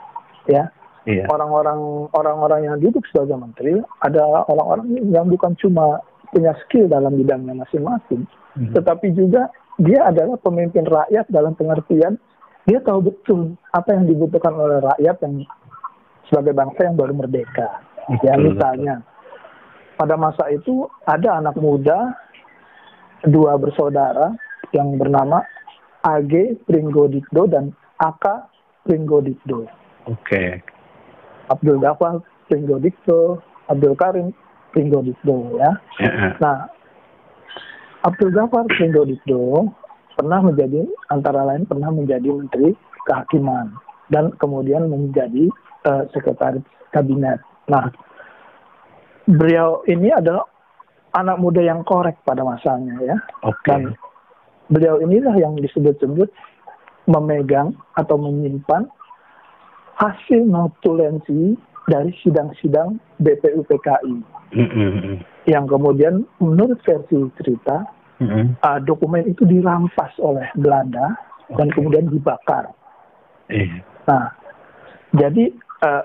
Ya, 0.51 0.75
iya. 1.07 1.31
orang-orang 1.31 2.11
orang-orang 2.19 2.67
yang 2.67 2.77
duduk 2.83 3.07
sebagai 3.07 3.39
menteri 3.39 3.79
ada 4.03 4.43
orang-orang 4.51 4.91
yang 5.07 5.31
bukan 5.31 5.55
cuma 5.55 6.03
punya 6.35 6.51
skill 6.67 6.91
dalam 6.91 7.15
bidangnya 7.15 7.63
masing-masing, 7.63 8.27
hmm. 8.59 8.75
tetapi 8.75 9.15
juga 9.15 9.47
dia 9.83 10.07
adalah 10.07 10.39
pemimpin 10.39 10.87
rakyat 10.87 11.27
dalam 11.27 11.59
pengertian 11.59 12.15
dia 12.63 12.79
tahu 12.87 13.11
betul 13.11 13.59
apa 13.75 13.91
yang 13.91 14.07
dibutuhkan 14.07 14.55
oleh 14.55 14.79
rakyat 14.79 15.19
yang 15.27 15.43
sebagai 16.31 16.55
bangsa 16.55 16.87
yang 16.87 16.95
baru 16.95 17.13
merdeka. 17.19 17.83
Ya 18.23 18.39
misalnya 18.39 19.03
pada 19.99 20.15
masa 20.15 20.47
itu 20.55 20.87
ada 21.03 21.43
anak 21.43 21.59
muda 21.59 22.15
dua 23.27 23.59
bersaudara 23.59 24.35
yang 24.71 24.95
bernama 24.95 25.43
AG 26.07 26.63
Pringgodikdo 26.67 27.51
dan 27.51 27.75
AK 27.99 28.47
Pringgodikdo. 28.87 29.67
Oke. 30.07 30.19
Okay. 30.23 30.49
Abdul 31.51 31.79
Ghafar 31.83 32.23
Pringgodikdo, 32.51 33.43
Abdul 33.71 33.95
Karim 33.95 34.35
Pringgodikdo 34.75 35.59
ya. 35.59 35.71
Yeah. 36.03 36.35
Nah, 36.43 36.71
Abdul 38.03 38.35
Ghafar 38.35 38.67
Pringgodikdo 38.67 39.71
pernah 40.19 40.41
menjadi 40.43 40.83
antara 41.09 41.47
lain 41.47 41.65
pernah 41.65 41.91
menjadi 41.95 42.29
menteri 42.29 42.75
kehakiman 43.07 43.79
dan 44.11 44.35
kemudian 44.43 44.91
menjadi 44.91 45.49
uh, 45.87 46.05
sekretaris 46.11 46.63
kabinet. 46.91 47.39
Nah, 47.71 47.89
beliau 49.25 49.87
ini 49.87 50.11
adalah 50.11 50.45
anak 51.15 51.39
muda 51.39 51.63
yang 51.63 51.87
korek 51.87 52.19
pada 52.27 52.43
masanya 52.43 52.99
ya. 53.01 53.17
Okay. 53.47 53.71
Dan 53.71 53.81
beliau 54.69 54.99
inilah 55.01 55.39
yang 55.39 55.55
disebut-sebut 55.57 56.29
memegang 57.07 57.75
atau 57.95 58.19
menyimpan 58.19 58.87
hasil 59.99 60.43
notulensi 60.43 61.55
dari 61.87 62.11
sidang-sidang 62.23 62.99
BPUPKI. 63.23 64.15
Mm 64.55 64.69
-hmm. 64.69 65.17
Yang 65.43 65.65
kemudian 65.75 66.15
menurut 66.39 66.79
versi 66.87 67.19
cerita, 67.41 67.83
mm 68.23 68.27
-hmm. 68.27 68.45
uh, 68.63 68.79
dokumen 68.87 69.27
itu 69.27 69.43
dirampas 69.43 70.15
oleh 70.23 70.47
Belanda 70.55 71.19
okay. 71.51 71.59
dan 71.59 71.69
kemudian 71.75 72.07
dibakar. 72.07 72.71
Mm. 73.51 73.83
Nah, 74.07 74.31
jadi 75.19 75.51
uh, 75.83 76.03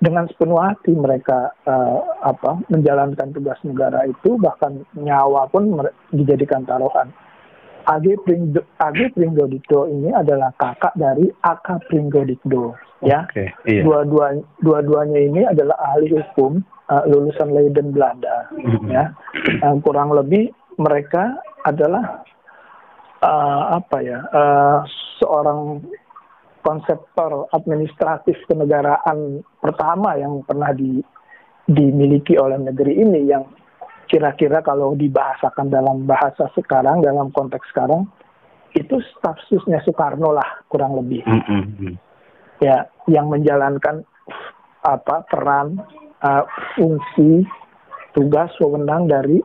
dengan 0.00 0.24
sepenuh 0.32 0.56
hati 0.56 0.96
mereka 0.96 1.52
uh, 1.68 2.00
apa 2.24 2.64
menjalankan 2.72 3.36
tugas 3.36 3.60
negara 3.68 4.08
itu 4.08 4.40
bahkan 4.40 4.80
nyawa 4.96 5.44
pun 5.52 5.76
dijadikan 6.10 6.64
taruhan. 6.64 7.12
AG 7.88 8.12
Pringgo, 8.28 8.60
AG 8.76 9.16
ini 9.16 10.12
adalah 10.12 10.52
kakak 10.60 10.92
dari 11.00 11.32
AK 11.44 11.88
Pringgodikdo 11.88 12.76
ya. 13.04 13.24
Okay, 13.28 13.48
iya. 13.68 13.82
Dua-dua 13.84 14.40
dua-duanya 14.60 15.20
ini 15.20 15.42
adalah 15.48 15.76
ahli 15.92 16.12
hukum 16.12 16.60
uh, 16.90 17.04
lulusan 17.06 17.54
Leiden 17.54 17.94
Belanda 17.94 18.50
mm-hmm. 18.50 18.90
ya. 18.90 19.14
Uh, 19.62 19.78
kurang 19.80 20.10
lebih 20.10 20.50
mereka 20.76 21.38
adalah 21.62 22.26
uh, 23.22 23.78
apa 23.78 23.98
ya? 24.02 24.18
Uh, 24.34 24.82
seorang 25.22 25.80
konseptor 26.60 27.48
administratif 27.56 28.36
kenegaraan 28.44 29.40
pertama 29.64 30.16
yang 30.20 30.44
pernah 30.44 30.76
di, 30.76 31.00
dimiliki 31.64 32.36
oleh 32.36 32.60
negeri 32.60 33.00
ini 33.00 33.20
yang 33.24 33.48
kira-kira 34.10 34.60
kalau 34.60 34.92
dibahasakan 34.98 35.70
dalam 35.70 36.04
bahasa 36.04 36.50
sekarang 36.58 37.00
dalam 37.00 37.30
konteks 37.30 37.64
sekarang 37.70 38.10
itu 38.74 38.98
staf 39.14 39.38
susnya 39.46 39.78
Soekarno 39.86 40.34
lah 40.34 40.66
kurang 40.66 40.98
lebih 40.98 41.22
mm 41.22 41.42
-hmm. 41.46 41.94
ya 42.58 42.90
yang 43.06 43.30
menjalankan 43.30 44.02
apa 44.82 45.26
peran 45.30 45.78
uh, 46.24 46.44
fungsi 46.76 47.46
tugas 48.16 48.50
wewenang 48.58 49.06
dari 49.06 49.38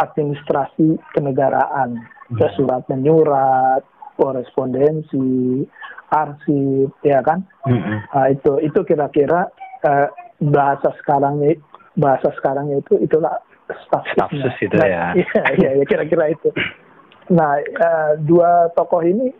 administrasi 0.00 0.98
kenegaraan 1.14 2.00
mm 2.30 2.34
-hmm. 2.34 2.50
surat 2.58 2.82
menyurat 2.90 3.82
korespondensi 4.18 5.62
arsip 6.10 6.90
ya 7.02 7.20
kan 7.22 7.42
mm 7.66 7.78
-hmm. 7.78 7.98
uh, 8.14 8.28
itu 8.30 8.52
itu 8.62 8.80
kira-kira 8.86 9.50
uh, 9.86 10.08
bahasa 10.42 10.90
sekarang 11.02 11.38
bahasa 11.94 12.34
sekarangnya 12.34 12.82
itu 12.82 12.98
itulah 12.98 13.38
stafsus 13.86 14.54
itu 14.60 14.76
nah, 14.76 14.88
ya. 14.88 15.04
Iya, 15.16 15.44
iya, 15.56 15.70
ya, 15.80 15.84
kira-kira 15.88 16.28
itu. 16.32 16.52
Nah, 17.32 17.56
uh, 17.56 18.12
dua 18.20 18.68
tokoh 18.76 19.00
ini 19.00 19.32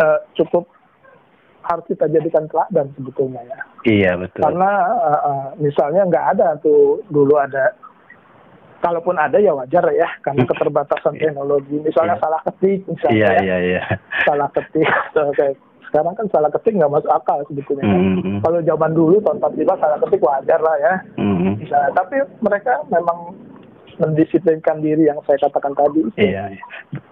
uh, 0.00 0.18
cukup 0.38 0.64
harus 1.66 1.84
kita 1.90 2.06
jadikan 2.10 2.46
teladan 2.46 2.90
sebetulnya 2.94 3.42
ya. 3.46 3.58
Iya 3.86 4.12
betul. 4.18 4.42
Karena 4.42 4.70
uh, 4.94 5.20
uh, 5.26 5.44
misalnya 5.58 6.06
nggak 6.06 6.26
ada 6.38 6.48
tuh 6.62 7.02
dulu 7.10 7.34
ada, 7.38 7.74
kalaupun 8.82 9.18
ada 9.18 9.38
ya 9.42 9.52
wajar 9.54 9.82
ya 9.94 10.06
karena 10.22 10.46
hmm. 10.46 10.50
keterbatasan 10.54 11.14
teknologi. 11.18 11.76
Misalnya 11.82 12.16
iya. 12.18 12.22
salah 12.22 12.40
ketik 12.46 12.80
misalnya. 12.86 13.16
Iya 13.16 13.28
ya. 13.30 13.42
iya 13.42 13.56
iya. 13.62 13.82
Salah 14.22 14.48
ketik 14.54 14.88
kayak 15.38 15.56
sekarang 15.86 16.14
kan 16.18 16.26
salah 16.34 16.50
ketik 16.50 16.74
nggak 16.76 16.92
masuk 16.92 17.12
akal 17.14 17.38
sebetulnya. 17.46 17.86
Mm 17.86 18.18
-hmm. 18.18 18.36
Kalau 18.42 18.60
zaman 18.60 18.90
dulu 18.92 19.16
tahun 19.22 19.38
45 19.38 19.80
salah 19.80 19.98
ketik 20.02 20.22
wajar 20.22 20.60
lah 20.60 20.76
ya. 20.82 20.94
Mm 21.16 21.34
-hmm. 21.34 21.52
Misalnya, 21.62 21.90
tapi 21.94 22.16
mereka 22.42 22.72
memang 22.90 23.18
mendisiplinkan 23.98 24.84
diri 24.84 25.08
yang 25.08 25.18
saya 25.24 25.40
katakan 25.48 25.72
tadi. 25.72 26.02
Iya, 26.16 26.52
iya. 26.52 26.64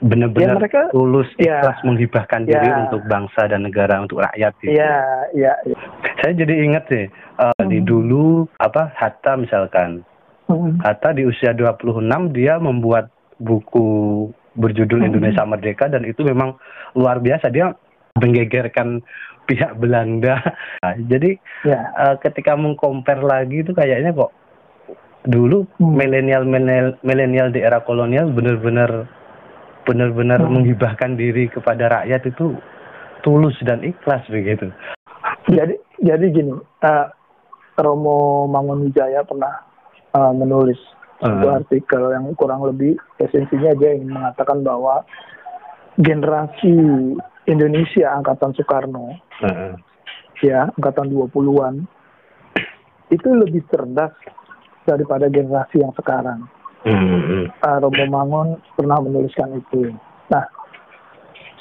benar-benar 0.04 0.56
ya, 0.56 0.60
mereka, 0.60 0.80
tulus 0.92 1.28
ikhlas 1.40 1.78
ya, 1.80 1.84
menghibahkan 1.84 2.40
ya, 2.44 2.50
diri 2.50 2.70
untuk 2.88 3.02
bangsa 3.08 3.42
dan 3.48 3.64
negara 3.64 4.00
untuk 4.00 4.20
rakyat. 4.22 4.52
Gitu. 4.60 4.76
Iya, 4.76 4.96
iya. 5.32 5.52
Ya. 5.64 5.76
Saya 6.20 6.32
jadi 6.36 6.54
ingat 6.64 6.84
sih 6.88 7.04
uh, 7.40 7.56
hmm. 7.56 7.68
di 7.68 7.78
dulu 7.84 8.48
apa 8.60 8.92
Hatta 8.94 9.36
misalkan. 9.40 10.04
Hmm. 10.44 10.76
Hatta 10.84 11.16
di 11.16 11.24
usia 11.24 11.56
26 11.56 12.04
dia 12.36 12.60
membuat 12.60 13.08
buku 13.40 14.28
berjudul 14.54 15.02
hmm. 15.02 15.08
Indonesia 15.08 15.44
Merdeka 15.48 15.88
dan 15.88 16.04
itu 16.04 16.20
memang 16.22 16.54
luar 16.94 17.18
biasa 17.18 17.48
dia 17.50 17.72
menggegerkan 18.20 19.02
pihak 19.44 19.76
Belanda. 19.76 20.40
Nah, 20.80 20.94
jadi 21.10 21.36
ya. 21.64 21.80
uh, 21.96 22.14
ketika 22.20 22.56
mengcompare 22.56 23.24
lagi 23.24 23.64
itu 23.64 23.72
kayaknya 23.76 24.14
kok 24.14 24.32
dulu 25.25 25.64
hmm. 25.81 25.93
milenial 25.97 26.45
milenial 27.00 27.49
di 27.49 27.64
era 27.64 27.81
kolonial 27.81 28.28
benar-benar 28.33 29.09
benar-benar 29.88 30.40
hmm. 30.40 30.52
menghibahkan 30.52 31.16
diri 31.16 31.49
kepada 31.49 31.88
rakyat 31.88 32.28
itu 32.28 32.57
tulus 33.25 33.57
dan 33.64 33.81
ikhlas 33.81 34.21
begitu. 34.28 34.69
Jadi 35.49 35.81
jadi 36.04 36.25
gini, 36.28 36.52
uh, 36.61 37.07
Romo 37.81 38.45
Mangunwijaya 38.49 39.25
pernah 39.25 39.64
uh, 40.12 40.33
menulis 40.37 40.76
satu 41.25 41.49
artikel 41.49 42.12
yang 42.12 42.28
kurang 42.37 42.61
lebih 42.69 43.00
esensinya 43.16 43.73
dia 43.81 43.97
ingin 43.97 44.12
mengatakan 44.12 44.61
bahwa 44.61 45.09
generasi 45.97 46.75
Indonesia 47.49 48.12
angkatan 48.12 48.52
Soekarno 48.57 49.21
Uh, 49.43 49.75
ya 50.47 50.71
angkatan 50.78 51.11
20-an 51.11 51.90
itu 53.11 53.28
lebih 53.35 53.66
cerdas 53.66 54.14
daripada 54.84 55.26
generasi 55.28 55.80
yang 55.80 55.92
sekarang. 55.96 56.44
mm, 56.84 57.48
Uh, 57.64 57.78
Romo 57.80 58.04
Mangun 58.12 58.48
pernah 58.76 59.00
menuliskan 59.00 59.56
itu. 59.56 59.92
Nah, 60.28 60.44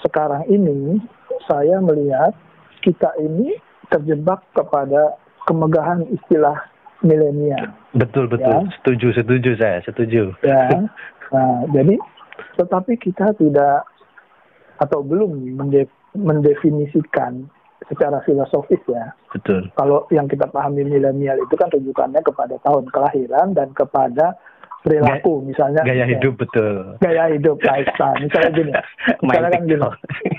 sekarang 0.03 0.43
ini 0.51 0.99
saya 1.47 1.79
melihat 1.79 2.35
kita 2.83 3.15
ini 3.23 3.55
terjebak 3.87 4.43
kepada 4.51 5.15
kemegahan 5.47 6.03
istilah 6.11 6.59
milenial. 7.03 7.71
betul 7.95 8.27
betul. 8.27 8.63
Ya. 8.63 8.67
Setuju 8.79 9.07
setuju 9.15 9.51
saya 9.59 9.79
setuju. 9.83 10.35
Ya. 10.43 10.67
Nah, 11.33 11.65
jadi 11.73 11.97
tetapi 12.61 12.93
kita 13.01 13.33
tidak 13.41 13.89
atau 14.77 15.01
belum 15.01 15.33
mende- 15.57 15.89
mendefinisikan 16.13 17.49
secara 17.85 18.23
filosofis 18.23 18.81
ya. 18.85 19.11
Betul. 19.31 19.67
Kalau 19.73 20.05
yang 20.09 20.25
kita 20.25 20.47
pahami 20.47 20.83
milenial 20.83 21.37
itu 21.37 21.55
kan 21.55 21.67
rujukannya 21.69 22.21
kepada 22.21 22.55
tahun 22.61 22.87
kelahiran 22.89 23.51
dan 23.53 23.71
kepada 23.73 24.37
perilaku 24.83 25.39
misalnya 25.41 25.79
Gaya 25.81 26.03
ya, 26.03 26.11
hidup 26.11 26.35
betul. 26.35 26.99
gaya 26.99 27.31
hidup 27.31 27.55
lifestyle 27.63 28.19
misalnya 28.19 28.51
gini 28.51 28.71
Main 29.23 29.23
misalnya 29.23 29.49
kan 29.49 29.63
gini 29.63 29.87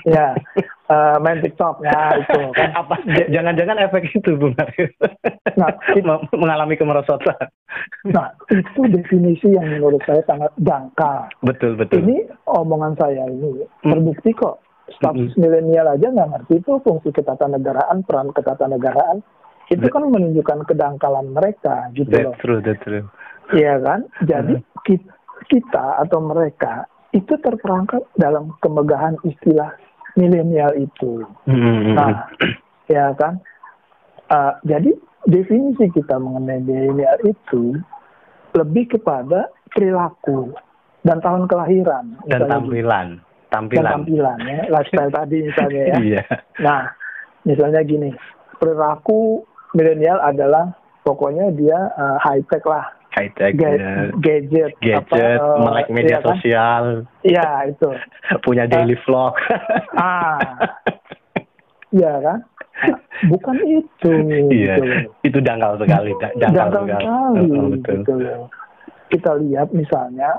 ya 0.05 0.27
eh, 0.85 1.17
main 1.17 1.41
TikTok 1.41 1.81
ya 1.81 2.13
itu 2.13 2.41
kan 2.61 2.69
Apa? 2.77 2.93
Jangan-jangan 3.25 3.81
efek 3.81 4.05
itu 4.13 4.37
Bung 4.37 4.53
Arif. 4.61 4.93
Nah, 5.57 5.73
it- 5.97 6.05
Mem- 6.05 6.29
mengalami 6.31 6.77
kemerosotan. 6.77 7.49
nah 8.05 8.29
itu 8.47 8.85
definisi 8.87 9.49
yang 9.49 9.65
menurut 9.65 9.99
saya 10.05 10.21
sangat 10.23 10.53
dangkal 10.61 11.25
Betul 11.41 11.73
betul. 11.75 12.05
ini 12.05 12.29
omongan 12.45 12.93
saya 12.95 13.25
ini 13.25 13.65
terbukti 13.81 14.29
kok 14.31 14.61
status 14.93 15.33
Mm-mm. 15.33 15.41
milenial 15.41 15.87
aja 15.89 16.07
nggak 16.09 16.29
ngerti 16.29 16.53
itu 16.61 16.71
fungsi 16.85 17.09
ketatanegaraan 17.09 18.05
peran 18.05 18.29
ketatanegaraan 18.35 19.25
itu 19.73 19.81
Be- 19.81 19.89
kan 19.89 20.05
menunjukkan 20.05 20.69
kedangkalan 20.69 21.33
mereka 21.33 21.89
gitu 21.97 22.13
loh 22.13 22.37
That's 22.37 22.41
true, 22.45 22.59
that's 22.61 22.81
true. 22.85 23.05
Iya 23.53 23.81
kan 23.81 24.05
jadi 24.25 24.61
Hmm. 24.61 24.65
ki- 24.85 25.09
kita 25.49 26.01
atau 26.05 26.21
mereka 26.21 26.85
itu 27.13 27.33
terperangkap 27.41 28.05
dalam 28.17 28.53
kemegahan 28.61 29.17
istilah 29.25 29.73
milenial 30.13 30.73
itu 30.77 31.25
Mm, 31.49 31.97
nah 31.97 32.29
ya 32.85 33.13
kan 33.17 33.41
Uh, 34.25 34.57
jadi 34.65 34.89
definisi 35.29 35.85
kita 35.93 36.17
mengenai 36.17 36.57
milenial 36.65 37.13
itu 37.21 37.77
lebih 38.57 38.97
kepada 38.97 39.53
perilaku 39.69 40.49
dan 41.05 41.21
tahun 41.21 41.45
kelahiran 41.45 42.17
dan 42.25 42.49
gitu. 42.49 42.49
Tampilan, 43.55 43.81
dan 43.81 43.93
tampilan. 43.95 44.37
ya 44.41 44.59
lifestyle 44.69 45.11
tadi 45.17 45.37
misalnya 45.43 45.81
ya 45.85 45.97
Iya. 45.97 46.23
nah 46.59 46.81
misalnya 47.41 47.81
gini 47.81 48.11
perilaku 48.57 49.43
milenial 49.71 50.19
adalah 50.19 50.71
pokoknya 51.01 51.51
dia 51.51 51.77
uh, 51.93 52.17
high 52.19 52.43
tech 52.45 52.63
lah 52.63 52.83
High 53.11 53.31
tech, 53.31 53.55
Ga- 53.55 53.79
ya. 53.79 54.11
gadget 54.19 54.75
gadget, 54.77 55.39
uh, 55.39 55.63
melek 55.63 55.87
media 55.87 56.09
iya 56.09 56.19
kan? 56.19 56.27
sosial, 56.27 56.83
iya 57.23 57.47
itu 57.65 57.89
punya 58.45 58.67
daily 58.67 58.99
vlog. 59.01 59.39
ah 59.95 60.59
iya 61.89 62.13
kan 62.19 62.39
Nah, 62.75 62.99
bukan 63.31 63.55
itu 63.63 64.13
Iya, 64.51 64.75
gitu 64.75 64.83
itu 65.23 65.39
dangkal 65.39 65.79
sekali, 65.79 66.11
da- 66.19 66.35
dangkal, 66.35 66.75
Dangkal 66.75 66.83
sekali 66.91 67.05
Oh, 67.07 67.31
betul. 67.71 67.95
gitu. 68.03 68.15
Kita 69.07 69.31
lihat 69.39 69.71
misalnya, 69.71 70.35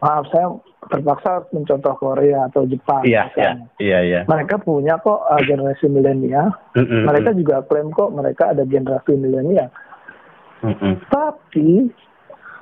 maaf 0.00 0.28
saya 0.28 0.52
terpaksa 0.86 1.48
mencontoh 1.50 1.94
Korea 1.98 2.46
atau 2.46 2.68
Jepang. 2.68 3.02
Iya, 3.02 3.32
iya, 3.34 3.52
iya, 3.80 3.98
iya. 4.04 4.20
Mereka 4.28 4.62
punya 4.62 5.00
kok 5.00 5.24
uh, 5.26 5.40
generasi 5.42 5.88
milenial. 5.90 6.52
Mm-mm, 6.76 7.08
Mereka 7.08 7.34
juga 7.34 7.64
klaim 7.66 7.90
kok 7.90 8.12
mereka 8.12 8.52
ada 8.54 8.62
generasi 8.62 9.12
milenial. 9.16 9.72
mm-mm. 10.62 11.00
Tapi 11.10 11.90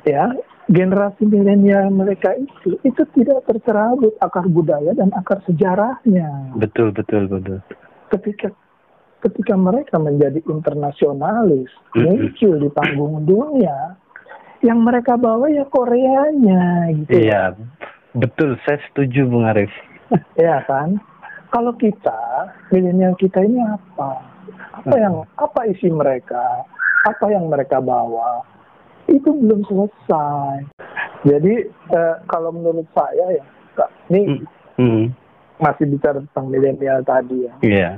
ya 0.06 0.30
generasi 0.70 1.28
milenial 1.28 1.92
mereka 1.92 2.32
itu 2.36 2.80
itu 2.80 3.02
tidak 3.12 3.44
tercerabut 3.44 4.16
akar 4.24 4.48
budaya 4.48 4.96
dan 4.96 5.12
akar 5.12 5.44
sejarahnya. 5.44 6.56
Betul, 6.56 6.94
betul, 6.96 7.28
betul. 7.28 7.60
Ketika 8.08 8.48
ketika 9.24 9.54
mereka 9.56 9.96
menjadi 9.96 10.40
internasionalis 10.48 11.68
muncul 11.96 12.60
di 12.60 12.68
panggung 12.72 13.24
dunia, 13.24 13.96
yang 14.64 14.80
mereka 14.80 15.20
bawa 15.20 15.52
ya 15.52 15.68
Koreanya 15.68 16.88
gitu. 17.04 17.12
Iya, 17.12 17.52
betul. 18.16 18.56
Saya 18.64 18.80
setuju, 18.88 19.28
Bung 19.28 19.44
Arif. 19.44 19.70
Ya 20.40 20.64
kan? 20.64 21.00
Kalau 21.52 21.72
kita 21.76 22.48
milenial 22.72 23.14
kita 23.20 23.44
ini 23.44 23.60
apa? 23.62 24.20
Apa 24.82 24.94
yang 24.98 25.22
apa 25.38 25.60
isi 25.70 25.86
mereka? 25.92 26.64
Apa 27.06 27.30
yang 27.30 27.46
mereka 27.46 27.78
bawa? 27.78 28.42
Itu 29.06 29.32
belum 29.32 29.64
selesai. 29.68 30.66
Jadi 31.24 31.54
eh, 31.70 32.16
kalau 32.28 32.52
menurut 32.52 32.84
saya 32.92 33.38
ya, 33.38 33.44
Kak, 33.76 33.90
ini 34.12 34.44
Mm, 34.74 34.82
mm. 34.82 35.04
masih 35.62 35.86
bicara 35.88 36.18
tentang 36.20 36.50
milenial 36.50 37.00
tadi 37.06 37.46
ya. 37.48 37.54
Iya, 37.64 37.90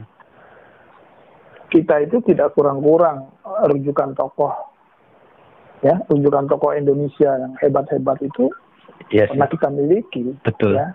Kita 1.73 2.05
itu 2.07 2.23
tidak 2.23 2.55
kurang-kurang 2.55 3.33
eh, 3.45 3.65
rujukan 3.73 4.15
tokoh 4.15 4.76
ya, 5.85 6.01
rujukan 6.09 6.49
tokoh 6.49 6.73
Indonesia 6.77 7.31
yang 7.37 7.53
hebat-hebat 7.61 8.21
itu 8.25 8.49
iya 9.13 9.29
sih. 9.29 9.37
pernah 9.37 9.49
kita 9.49 9.69
miliki. 9.73 10.33
Betul. 10.45 10.77
ya. 10.77 10.95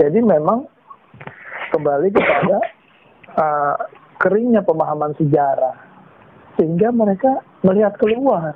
Jadi 0.00 0.18
memang 0.20 0.66
kembali 1.70 2.08
kepada 2.10 2.58
uh, 3.38 3.76
keringnya 4.18 4.62
pemahaman 4.66 5.14
sejarah 5.18 5.76
sehingga 6.58 6.90
mereka 6.94 7.42
melihat 7.66 7.98
keluar. 7.98 8.54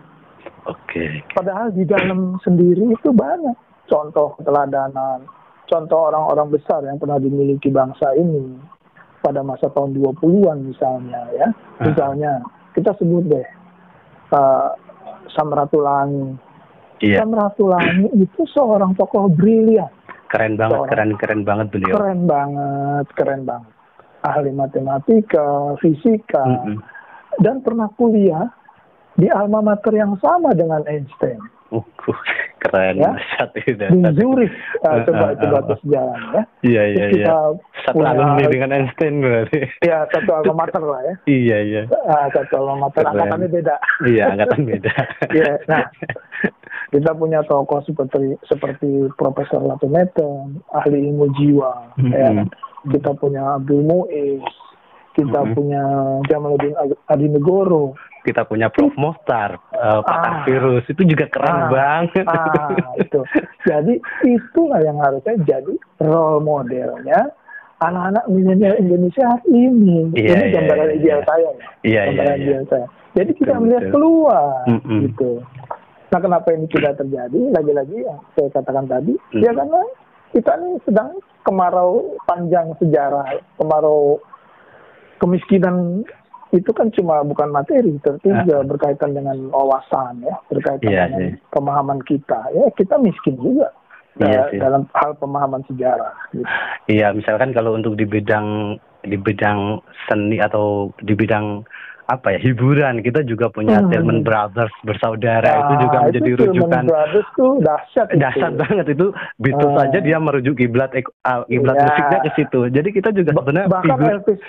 Oke. 0.67 1.25
Padahal 1.35 1.75
di 1.75 1.83
dalam 1.89 2.39
sendiri 2.45 2.93
itu 2.93 3.11
banyak 3.11 3.57
contoh 3.89 4.37
keteladanan, 4.39 5.25
contoh 5.67 6.13
orang-orang 6.13 6.55
besar 6.55 6.85
yang 6.85 7.01
pernah 7.01 7.19
dimiliki 7.19 7.73
bangsa 7.73 8.15
ini 8.15 8.59
pada 9.25 9.43
masa 9.43 9.67
tahun 9.75 9.99
20-an 9.99 10.59
misalnya 10.69 11.21
ya. 11.35 11.49
Ah. 11.51 11.85
Misalnya 11.91 12.33
kita 12.77 12.95
sebut 13.01 13.27
deh 13.27 13.49
uh, 14.31 14.71
Samratulangi. 15.31 16.37
Iya, 16.99 17.23
Samratulangi 17.23 18.07
itu 18.25 18.43
seorang 18.49 18.95
tokoh 18.95 19.29
brilian. 19.29 19.88
keren 20.29 20.55
banget, 20.55 20.77
Seorang- 20.77 20.91
keren 20.91 21.11
keren 21.17 21.41
banget 21.43 21.67
beliau. 21.71 21.95
keren 21.95 22.21
banget, 22.25 23.07
keren 23.17 23.43
banget. 23.43 23.73
Ahli 24.21 24.51
matematika, 24.51 25.49
fisika, 25.79 26.43
Mm-mm. 26.43 26.77
dan 27.38 27.62
pernah 27.62 27.88
kuliah 27.91 28.51
di 29.14 29.27
alma 29.27 29.62
mater 29.62 29.95
yang 29.95 30.19
sama 30.19 30.53
dengan 30.53 30.83
Einstein 30.85 31.38
Uh, 31.69 31.85
keren 32.59 32.94
Ya. 32.99 33.11
satu 33.37 33.59
itu. 33.61 33.79
di 33.81 34.11
Zurich. 34.14 34.55
Uh, 34.83 35.03
coba 35.03 35.25
ah, 35.25 35.33
coba 35.35 35.57
ah. 35.57 35.62
terus 35.66 35.83
jalan 35.87 36.21
ya. 36.31 36.42
Iya 36.61 36.83
iya 36.85 37.05
iya. 37.09 37.27
kita 37.27 37.37
Satu 37.83 37.97
punya- 37.97 38.11
alumni 38.12 38.44
dengan 38.47 38.71
Einstein 38.73 39.14
berarti. 39.18 39.61
Ya 39.81 39.99
satu 40.09 40.31
alma 40.33 40.55
mater 40.61 40.83
lah 40.83 41.01
ya. 41.03 41.14
iya 41.27 41.59
iya. 41.61 41.83
Ah, 42.05 42.27
satu 42.29 42.53
alma 42.57 42.87
mater 42.87 43.03
Keren. 43.03 43.14
angkatannya 43.14 43.49
beda. 43.49 43.77
Iya 44.05 44.25
angkatan 44.33 44.61
beda. 44.64 44.92
Iya, 45.29 45.51
nah 45.64 45.85
kita 46.88 47.12
punya 47.12 47.44
tokoh 47.44 47.85
seperti 47.85 48.16
seperti 48.44 48.88
Profesor 49.14 49.61
Latumeter, 49.61 50.49
ahli 50.73 50.99
ilmu 51.05 51.29
jiwa, 51.37 51.92
Mm-mm. 51.97 52.11
ya 52.11 52.29
kan? 52.33 52.49
kita 52.88 53.11
punya 53.12 53.61
Abdul 53.61 53.85
Muiz, 53.85 54.40
kita 55.12 55.37
Mm-mm. 55.37 55.53
punya 55.53 55.83
Jamaluddin 56.27 56.73
Adi- 56.75 57.01
Adinegoro, 57.07 57.92
Kita 58.19 58.45
punya 58.45 58.69
Prof 58.69 58.93
Mohtar, 58.95 59.57
eh, 59.73 60.01
pakar 60.03 60.33
Ah. 60.33 60.45
virus 60.45 60.85
itu 60.87 61.03
juga 61.03 61.27
keren 61.27 61.55
Ah. 61.55 61.71
banget. 61.71 62.27
ah 62.27 62.35
itu, 63.03 63.21
jadi 63.63 63.95
itulah 64.23 64.81
yang 64.83 64.99
harusnya 64.99 65.35
jadi 65.45 65.75
role 65.99 66.43
modelnya 66.43 67.31
anak-anak 67.79 68.27
milenial 68.27 68.75
Indonesia 68.77 69.23
hari 69.25 69.49
ini. 69.55 70.11
Iya, 70.13 70.35
Ini 70.35 70.45
gambaran 70.51 70.89
iya, 70.89 70.95
ideal 70.95 71.21
iya. 71.21 71.27
saya. 71.27 71.49
Iya 71.49 71.61
iya 71.81 72.01
gambaran 72.11 72.35
iya. 72.35 72.43
ideal 72.43 72.65
saya. 72.67 72.87
Jadi 73.15 73.31
kita 73.35 73.51
Betul, 73.51 73.63
melihat 73.63 73.83
betul. 73.83 73.93
keluar 73.95 74.51
Mm-mm. 74.67 74.99
gitu. 75.07 75.31
Nah, 76.09 76.21
kenapa 76.21 76.49
ini 76.51 76.67
tidak 76.69 76.95
terjadi? 76.97 77.41
Lagi-lagi 77.53 77.97
yang 78.01 78.19
saya 78.33 78.49
katakan 78.51 78.87
tadi, 78.87 79.15
Mm. 79.31 79.43
ya 79.45 79.51
karena 79.53 79.81
kita 80.29 80.53
ini 80.57 80.71
sedang 80.83 81.11
kemarau 81.41 81.93
panjang 82.25 82.67
sejarah, 82.77 83.25
kemarau 83.55 84.19
kemiskinan 85.17 86.05
itu 86.51 86.71
kan 86.73 86.89
cuma 86.97 87.21
bukan 87.21 87.53
materi, 87.53 88.01
tapi 88.01 88.33
Ah. 88.33 88.41
juga 88.45 88.65
berkaitan 88.65 89.13
dengan 89.13 89.37
wawasan 89.53 90.25
ya, 90.25 90.35
berkaitan 90.49 90.89
Iya, 90.89 91.05
dengan 91.09 91.23
iya. 91.33 91.37
pemahaman 91.53 92.01
kita. 92.05 92.41
Ya, 92.57 92.67
kita 92.73 92.97
miskin 92.97 93.37
juga 93.37 93.69
Iya 94.17 94.29
ya, 94.33 94.43
sih. 94.51 94.59
dalam 94.59 94.83
hal 94.97 95.13
pemahaman 95.21 95.63
sejarah. 95.69 96.15
Gitu. 96.33 96.45
Iya, 96.89 97.13
misalkan 97.13 97.53
kalau 97.53 97.77
untuk 97.77 97.95
di 97.95 98.09
bidang 98.09 98.81
di 99.07 99.15
bidang 99.15 99.79
seni 100.11 100.43
atau 100.43 100.91
di 101.07 101.15
bidang 101.15 101.63
apa 102.09 102.33
ya 102.33 102.38
hiburan 102.40 103.01
kita 103.01 103.21
juga 103.23 103.47
punya 103.49 103.79
Hmm. 103.79 103.92
Tillman 103.92 104.21
Brothers 104.21 104.73
bersaudara 104.81 105.44
Nah, 105.47 105.61
itu 105.61 105.75
juga 105.79 105.97
menjadi 106.03 106.25
itu 106.27 106.40
rujukan 106.42 106.83
Brothers 106.83 107.29
tuh 107.35 107.53
dahsyat 107.61 108.07
itu. 108.09 108.16
dasar 108.18 108.51
banget 108.55 108.87
itu 108.90 109.07
Beatles 109.37 109.71
Ah. 109.71 109.79
saja 109.85 109.99
dia 110.01 110.16
merujuk 110.16 110.57
kiblat 110.57 110.88
ah, 111.23 111.44
kiblat 111.44 111.77
Iya. 111.77 111.85
musiknya 111.85 112.18
ke 112.18 112.31
situ 112.35 112.61
jadi 112.71 112.88
kita 112.90 113.09
juga 113.12 113.31
sebenarnya 113.35 113.68
bahkan 113.68 113.92
figur 113.92 114.09
Elvis, 114.11 114.40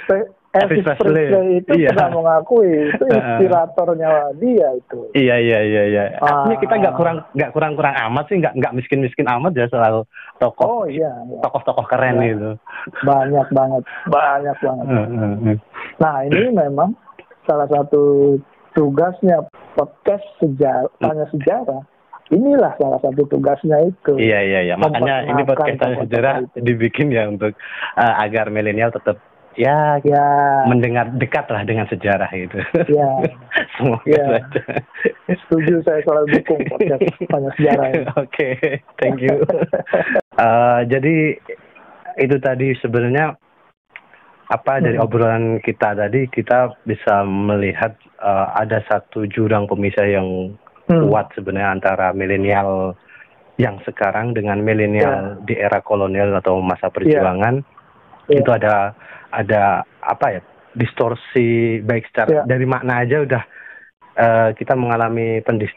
Elvis 0.50 0.82
Presley. 0.82 1.26
Presley 1.28 1.48
itu 1.60 1.72
Iya. 1.76 1.90
pernah 1.92 2.10
mengakui 2.16 2.72
itu 2.90 3.04
inspiratornya 3.12 4.10
dia 4.36 4.68
itu. 4.74 5.00
Iya 5.14 5.36
iya 5.38 5.60
iya 5.62 5.84
iya. 5.86 6.04
Ah. 6.18 6.26
Artinya 6.42 6.58
kita 6.58 6.74
nggak 6.76 6.96
kurang 6.96 7.18
nggak 7.30 7.52
kurang 7.52 7.72
kurang 7.76 7.96
amat 8.02 8.24
sih 8.26 8.40
nggak 8.40 8.56
nggak 8.56 8.74
miskin 8.74 9.00
miskin 9.00 9.28
amat 9.28 9.52
ya 9.54 9.68
selalu 9.68 10.08
tokoh 10.38 10.64
Oh 10.66 10.84
iya, 10.86 11.12
iya. 11.28 11.38
tokoh-tokoh 11.40 11.86
keren 11.86 12.18
Iya. 12.18 12.28
gitu. 12.32 12.50
banyak 13.04 13.48
banget, 13.52 13.84
banyak 14.06 14.58
banget. 14.58 14.86
Nah 16.00 16.16
ini 16.24 16.50
memang 16.50 16.96
salah 17.50 17.66
satu 17.66 18.38
tugasnya 18.72 19.50
podcast 19.74 20.22
sejarah, 20.38 20.86
tanya 21.02 21.26
sejarah. 21.34 21.82
Inilah 22.30 22.78
salah 22.78 23.02
satu 23.02 23.26
tugasnya 23.26 23.90
itu. 23.90 24.14
Iya 24.14 24.40
iya 24.46 24.60
iya. 24.62 24.76
Makanya 24.78 25.26
ini 25.26 25.42
podcast 25.42 25.82
Tanya 25.82 25.98
sejarah 26.06 26.34
itu. 26.46 26.58
dibikin 26.62 27.10
ya 27.10 27.26
untuk 27.26 27.58
eh, 27.98 28.14
agar 28.22 28.54
milenial 28.54 28.94
tetap 28.94 29.18
ya 29.58 29.98
Ya, 30.06 30.24
mendengar 30.70 31.10
dekat 31.18 31.50
lah 31.50 31.66
dengan 31.66 31.90
sejarah 31.90 32.30
gitu. 32.30 32.62
ya. 32.86 33.10
Semoga 33.82 34.06
Iya. 34.06 34.26
saja. 34.46 34.62
Setuju 35.26 35.82
saya 35.82 36.06
selalu 36.06 36.38
dukung 36.38 36.62
podcast 36.72 37.02
tanya 37.26 37.50
sejarah. 37.58 37.88
Oke, 38.22 38.48
thank 39.02 39.18
you. 39.20 39.34
Eh, 40.38 40.80
jadi 40.86 41.34
itu 42.22 42.36
tadi 42.38 42.78
sebenarnya 42.78 43.34
apa 44.50 44.82
dari 44.82 44.98
Hmm. 44.98 45.06
obrolan 45.06 45.44
kita 45.62 45.94
tadi 45.94 46.26
kita 46.26 46.74
bisa 46.84 47.22
melihat 47.24 47.94
eh, 48.20 48.48
ada 48.58 48.82
satu 48.84 49.24
jurang 49.26 49.64
pemisah 49.64 50.04
yang 50.04 50.58
Hmm. 50.86 51.06
kuat 51.06 51.30
sebenarnya 51.32 51.70
antara 51.72 52.12
milenial 52.12 52.98
yang 53.56 53.78
sekarang 53.80 54.34
dengan 54.34 54.58
milenial 54.60 55.38
di 55.40 55.54
era 55.54 55.80
kolonial 55.80 56.34
atau 56.34 56.58
masa 56.60 56.90
perjuangan 56.90 57.62
Ya. 58.26 58.42
itu 58.42 58.50
ada 58.50 58.98
ada 59.30 59.62
apa 60.02 60.26
ya 60.32 60.42
distorsi 60.74 61.78
baik 61.80 62.10
secara 62.10 62.30
Ya. 62.32 62.44
dari 62.44 62.66
makna 62.66 63.00
aja 63.00 63.22
udah 63.22 63.44
eh, 64.16 64.50
kita 64.52 64.74
mengalami 64.74 65.40
pendis 65.40 65.72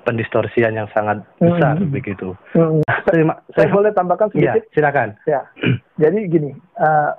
pendistorsian 0.00 0.74
yang 0.74 0.88
sangat 0.90 1.22
besar 1.36 1.76
Hmm. 1.76 1.88
begitu. 1.88 2.34
Hmm. 2.52 2.80
Terima, 3.06 3.40
Saya 3.52 3.68
boleh 3.68 3.92
tambahkan 3.92 4.28
Iya, 4.32 4.52
sedikit? 4.52 4.64
silakan. 4.74 5.08
Ya, 5.24 5.40
jadi 5.96 6.18
gini, 6.26 6.50
eh, 6.56 7.10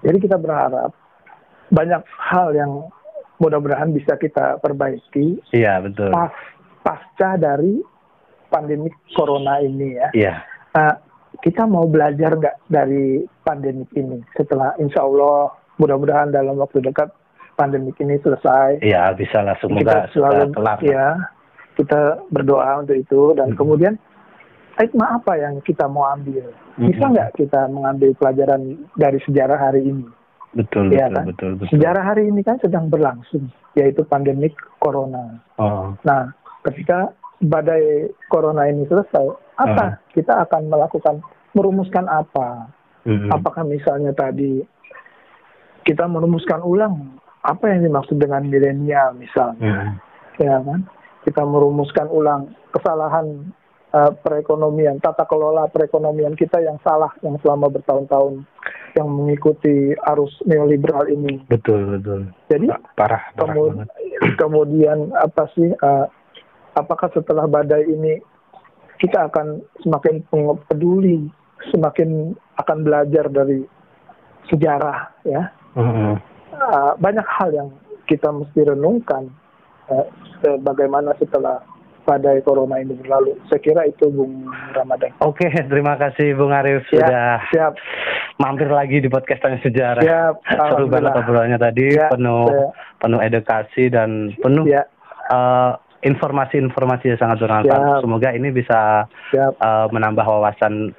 jadi 0.00 0.16
kita 0.18 0.36
berharap 0.36 0.92
banyak 1.68 2.02
hal 2.18 2.50
yang 2.52 2.72
mudah-mudahan 3.36 3.90
bisa 3.90 4.16
kita 4.16 4.58
perbaiki 4.58 5.40
Iya 5.50 5.80
betul. 5.80 6.10
pas 6.10 6.32
pasca 6.80 7.36
dari 7.36 7.80
pandemi 8.46 8.90
corona 9.10 9.58
ini 9.58 9.94
ya. 9.94 10.08
Iya, 10.12 10.34
Eh, 10.70 10.94
kita 11.40 11.64
mau 11.64 11.84
belajar 11.84 12.30
nggak 12.32 12.56
dari 12.66 13.20
pandemi 13.40 13.82
ini? 13.92 14.22
Setelah 14.32 14.74
Insya 14.76 15.02
Allah 15.02 15.50
mudah-mudahan 15.76 16.30
dalam 16.30 16.54
waktu 16.56 16.78
dekat 16.80 17.10
pandemi 17.54 17.92
ini 17.94 18.16
selesai. 18.18 18.80
iya 18.80 19.12
bisa 19.12 19.40
lah 19.40 19.52
semoga 19.58 20.08
kita 20.08 20.12
selalu 20.12 20.52
ya 20.82 21.16
kita 21.74 22.00
berdoa 22.28 22.80
untuk 22.80 22.96
itu 22.96 23.32
dan 23.34 23.52
Mhm. 23.52 23.56
kemudian 23.56 23.94
hikmah 24.80 25.20
apa 25.20 25.32
yang 25.36 25.54
kita 25.60 25.84
mau 25.84 26.08
ambil? 26.08 26.50
Bisa 26.74 27.04
nggak 27.06 27.36
kita 27.36 27.68
mengambil 27.68 28.16
pelajaran 28.16 28.60
dari 28.94 29.18
sejarah 29.22 29.58
hari 29.60 29.84
ini? 29.84 30.06
Betul 30.50 30.90
Iya 30.90 31.06
betul 31.06 31.14
kan? 31.14 31.24
betul 31.30 31.50
betul. 31.54 31.68
Sejarah 31.70 32.02
hari 32.02 32.22
ini 32.26 32.40
kan 32.42 32.58
sedang 32.58 32.88
berlangsung, 32.88 33.46
yaitu 33.72 34.02
pandemik 34.02 34.50
corona. 34.78 35.38
Oh, 35.56 35.94
Nah, 36.02 36.34
ketika 36.64 37.12
badai 37.38 38.08
corona 38.26 38.66
ini 38.66 38.82
selesai, 38.84 39.30
apa 39.56 39.84
Ah. 39.86 39.90
kita 40.10 40.42
akan 40.42 40.66
melakukan 40.66 41.22
merumuskan 41.52 42.06
apa? 42.06 42.66
mm-mm. 43.02 43.30
Apakah 43.30 43.62
misalnya 43.62 44.10
tadi 44.10 44.60
kita 45.82 46.04
merumuskan 46.04 46.60
ulang 46.60 47.16
apa 47.40 47.72
yang 47.72 47.86
dimaksud 47.86 48.20
dengan 48.20 48.44
milenial 48.44 49.16
misalnya, 49.16 49.96
Mm. 50.36 50.42
ya 50.42 50.56
kan? 50.60 50.80
Kita 51.20 51.42
merumuskan 51.42 52.08
ulang 52.08 52.42
kesalahan 52.70 53.52
eh, 53.90 54.12
perekonomian, 54.16 54.98
tata 54.98 55.24
kelola 55.24 55.66
perekonomian 55.66 56.34
kita 56.34 56.58
yang 56.58 56.78
salah 56.80 57.10
yang 57.20 57.36
selama 57.38 57.68
bertahun-tahun 57.68 58.42
yang 58.92 59.06
mengikuti 59.06 59.94
arus 60.08 60.34
neoliberal 60.44 61.06
ini. 61.06 61.42
Betul 61.46 61.94
betul. 61.94 62.20
Jadi 62.46 62.66
Pa- 62.66 62.82
Parah 62.96 63.22
parah 63.32 63.54
Kemud- 63.54 63.76
banget. 63.76 63.88
kemudian 64.40 64.98
apa 65.14 65.46
sih 65.52 65.70
eh, 65.70 66.06
apakah 66.72 67.10
setelah 67.10 67.46
badai 67.46 67.84
ini 67.84 68.18
kita 68.98 69.26
akan 69.26 69.58
semakin 69.80 70.20
peduli 70.66 71.24
semakin 71.70 72.32
akan 72.56 72.78
belajar 72.80 73.26
dari 73.26 73.64
sejarah 74.46 75.12
ya 75.24 75.48
Mm-mm. 75.72 76.16
Eh, 76.50 76.92
banyak 76.98 77.24
hal 77.24 77.50
yang 77.50 77.68
kita 78.04 78.28
mesti 78.28 78.66
renungkan 78.66 79.32
se- 80.36 80.60
bagaimana 80.60 81.16
setelah 81.16 81.62
badai 82.02 82.40
corona 82.40 82.76
ini 82.76 82.94
berlalu 82.94 83.36
saya 83.46 83.58
kira 83.58 83.82
itu 83.84 84.08
Bung 84.08 84.44
Ramadan 84.72 85.12
Oke, 85.20 85.46
terima 85.70 85.94
kasih 85.94 86.34
Bung 86.34 86.50
Arif 86.50 86.84
Ya, 86.88 86.96
sudah 86.96 87.28
siap 87.48 87.72
mampir 88.36 88.66
lagi 88.66 88.98
di 88.98 89.06
podcast 89.06 89.40
Tanya 89.40 89.60
Sejarah. 89.60 90.00
siap 90.00 90.34
Seru 90.44 90.86
banget 90.86 91.12
obrolannya 91.14 91.56
tadi, 91.56 91.92
Ya, 91.92 92.08
penuh 92.08 92.46
saya- 92.46 92.72
penuh 92.96 93.20
edukasi 93.20 93.88
dan 93.88 94.32
penuh 94.36 94.64
ya 94.64 94.84
eh, 95.28 95.72
informasi-informasi 96.00 97.04
yang 97.06 97.20
sangat 97.20 97.38
bermanfaat. 97.38 97.76
Siap. 97.76 98.00
Semoga 98.00 98.28
ini 98.32 98.48
bisa 98.48 99.04
siap 99.28 99.52
eh, 99.54 99.86
menambah 99.88 100.24
wawasan 100.24 100.96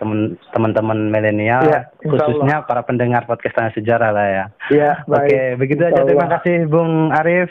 teman-teman 0.53 1.09
milenial, 1.09 1.61
Ya, 1.63 1.89
khususnya 1.99 2.61
para 2.63 2.81
pendengar 2.81 3.25
podcast 3.25 3.53
Tanya 3.55 3.71
Sejarah 3.73 4.09
lah 4.11 4.27
ya. 4.27 4.45
ya 4.69 4.91
Oke, 5.03 5.57
begitu 5.57 5.81
aja. 5.81 5.97
Insya 5.97 6.05
Terima 6.05 6.25
Allah. 6.25 6.33
kasih 6.37 6.57
Bung 6.65 7.09
Arif. 7.11 7.49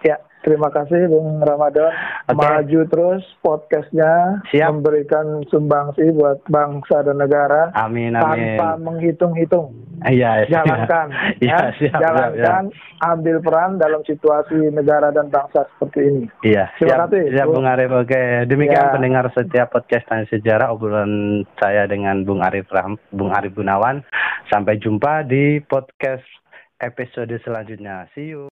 Ya, 0.00 0.16
terima 0.44 0.68
kasih 0.68 1.08
Bung 1.08 1.40
Ramadan. 1.40 1.90
Oke. 2.24 2.36
Maju 2.36 2.80
terus 2.86 3.22
podcastnya, 3.40 4.44
Siap. 4.52 4.68
memberikan 4.70 5.42
sumbangsi 5.48 6.12
buat 6.12 6.44
bangsa 6.46 7.02
dan 7.02 7.16
negara 7.16 7.72
Amin, 7.72 8.12
amin. 8.12 8.60
tanpa 8.60 8.76
menghitung-hitung. 8.78 9.72
Iya, 10.04 10.44
siap. 10.44 10.68
Jalankan, 10.68 11.06
Iya, 11.44 11.58
siap, 11.74 11.96
siap, 11.96 12.00
jalankan, 12.00 12.64
ambil 13.00 13.36
peran 13.40 13.70
dalam 13.76 14.04
situasi 14.04 14.68
negara 14.68 15.08
dan 15.08 15.32
bangsa 15.32 15.64
seperti 15.66 16.00
ini. 16.04 16.24
Iya, 16.44 16.68
Terima 16.76 16.86
siap, 16.86 16.98
kasih, 17.08 17.24
siap 17.32 17.46
Bung. 17.48 17.56
Bung 17.56 17.66
Arif. 17.66 17.90
Oke, 17.90 18.22
demikian 18.44 18.86
Ya. 18.86 18.92
pendengar 18.92 19.24
setiap 19.32 19.68
podcast 19.70 20.04
Tanya 20.06 20.28
Sejarah 20.28 20.68
obrolan 20.70 21.42
saya 21.56 21.88
dengan 21.88 22.22
Bung 22.22 22.38
Arif 22.38 22.68
Ram, 22.68 23.00
Bung 23.10 23.32
Arif 23.32 23.56
Gunawan. 23.56 24.04
Sampai 24.46 24.76
jumpa 24.76 25.24
di 25.24 25.58
podcast 25.58 26.26
episode 26.76 27.32
selanjutnya. 27.40 28.04
See 28.12 28.28
you. 28.28 28.53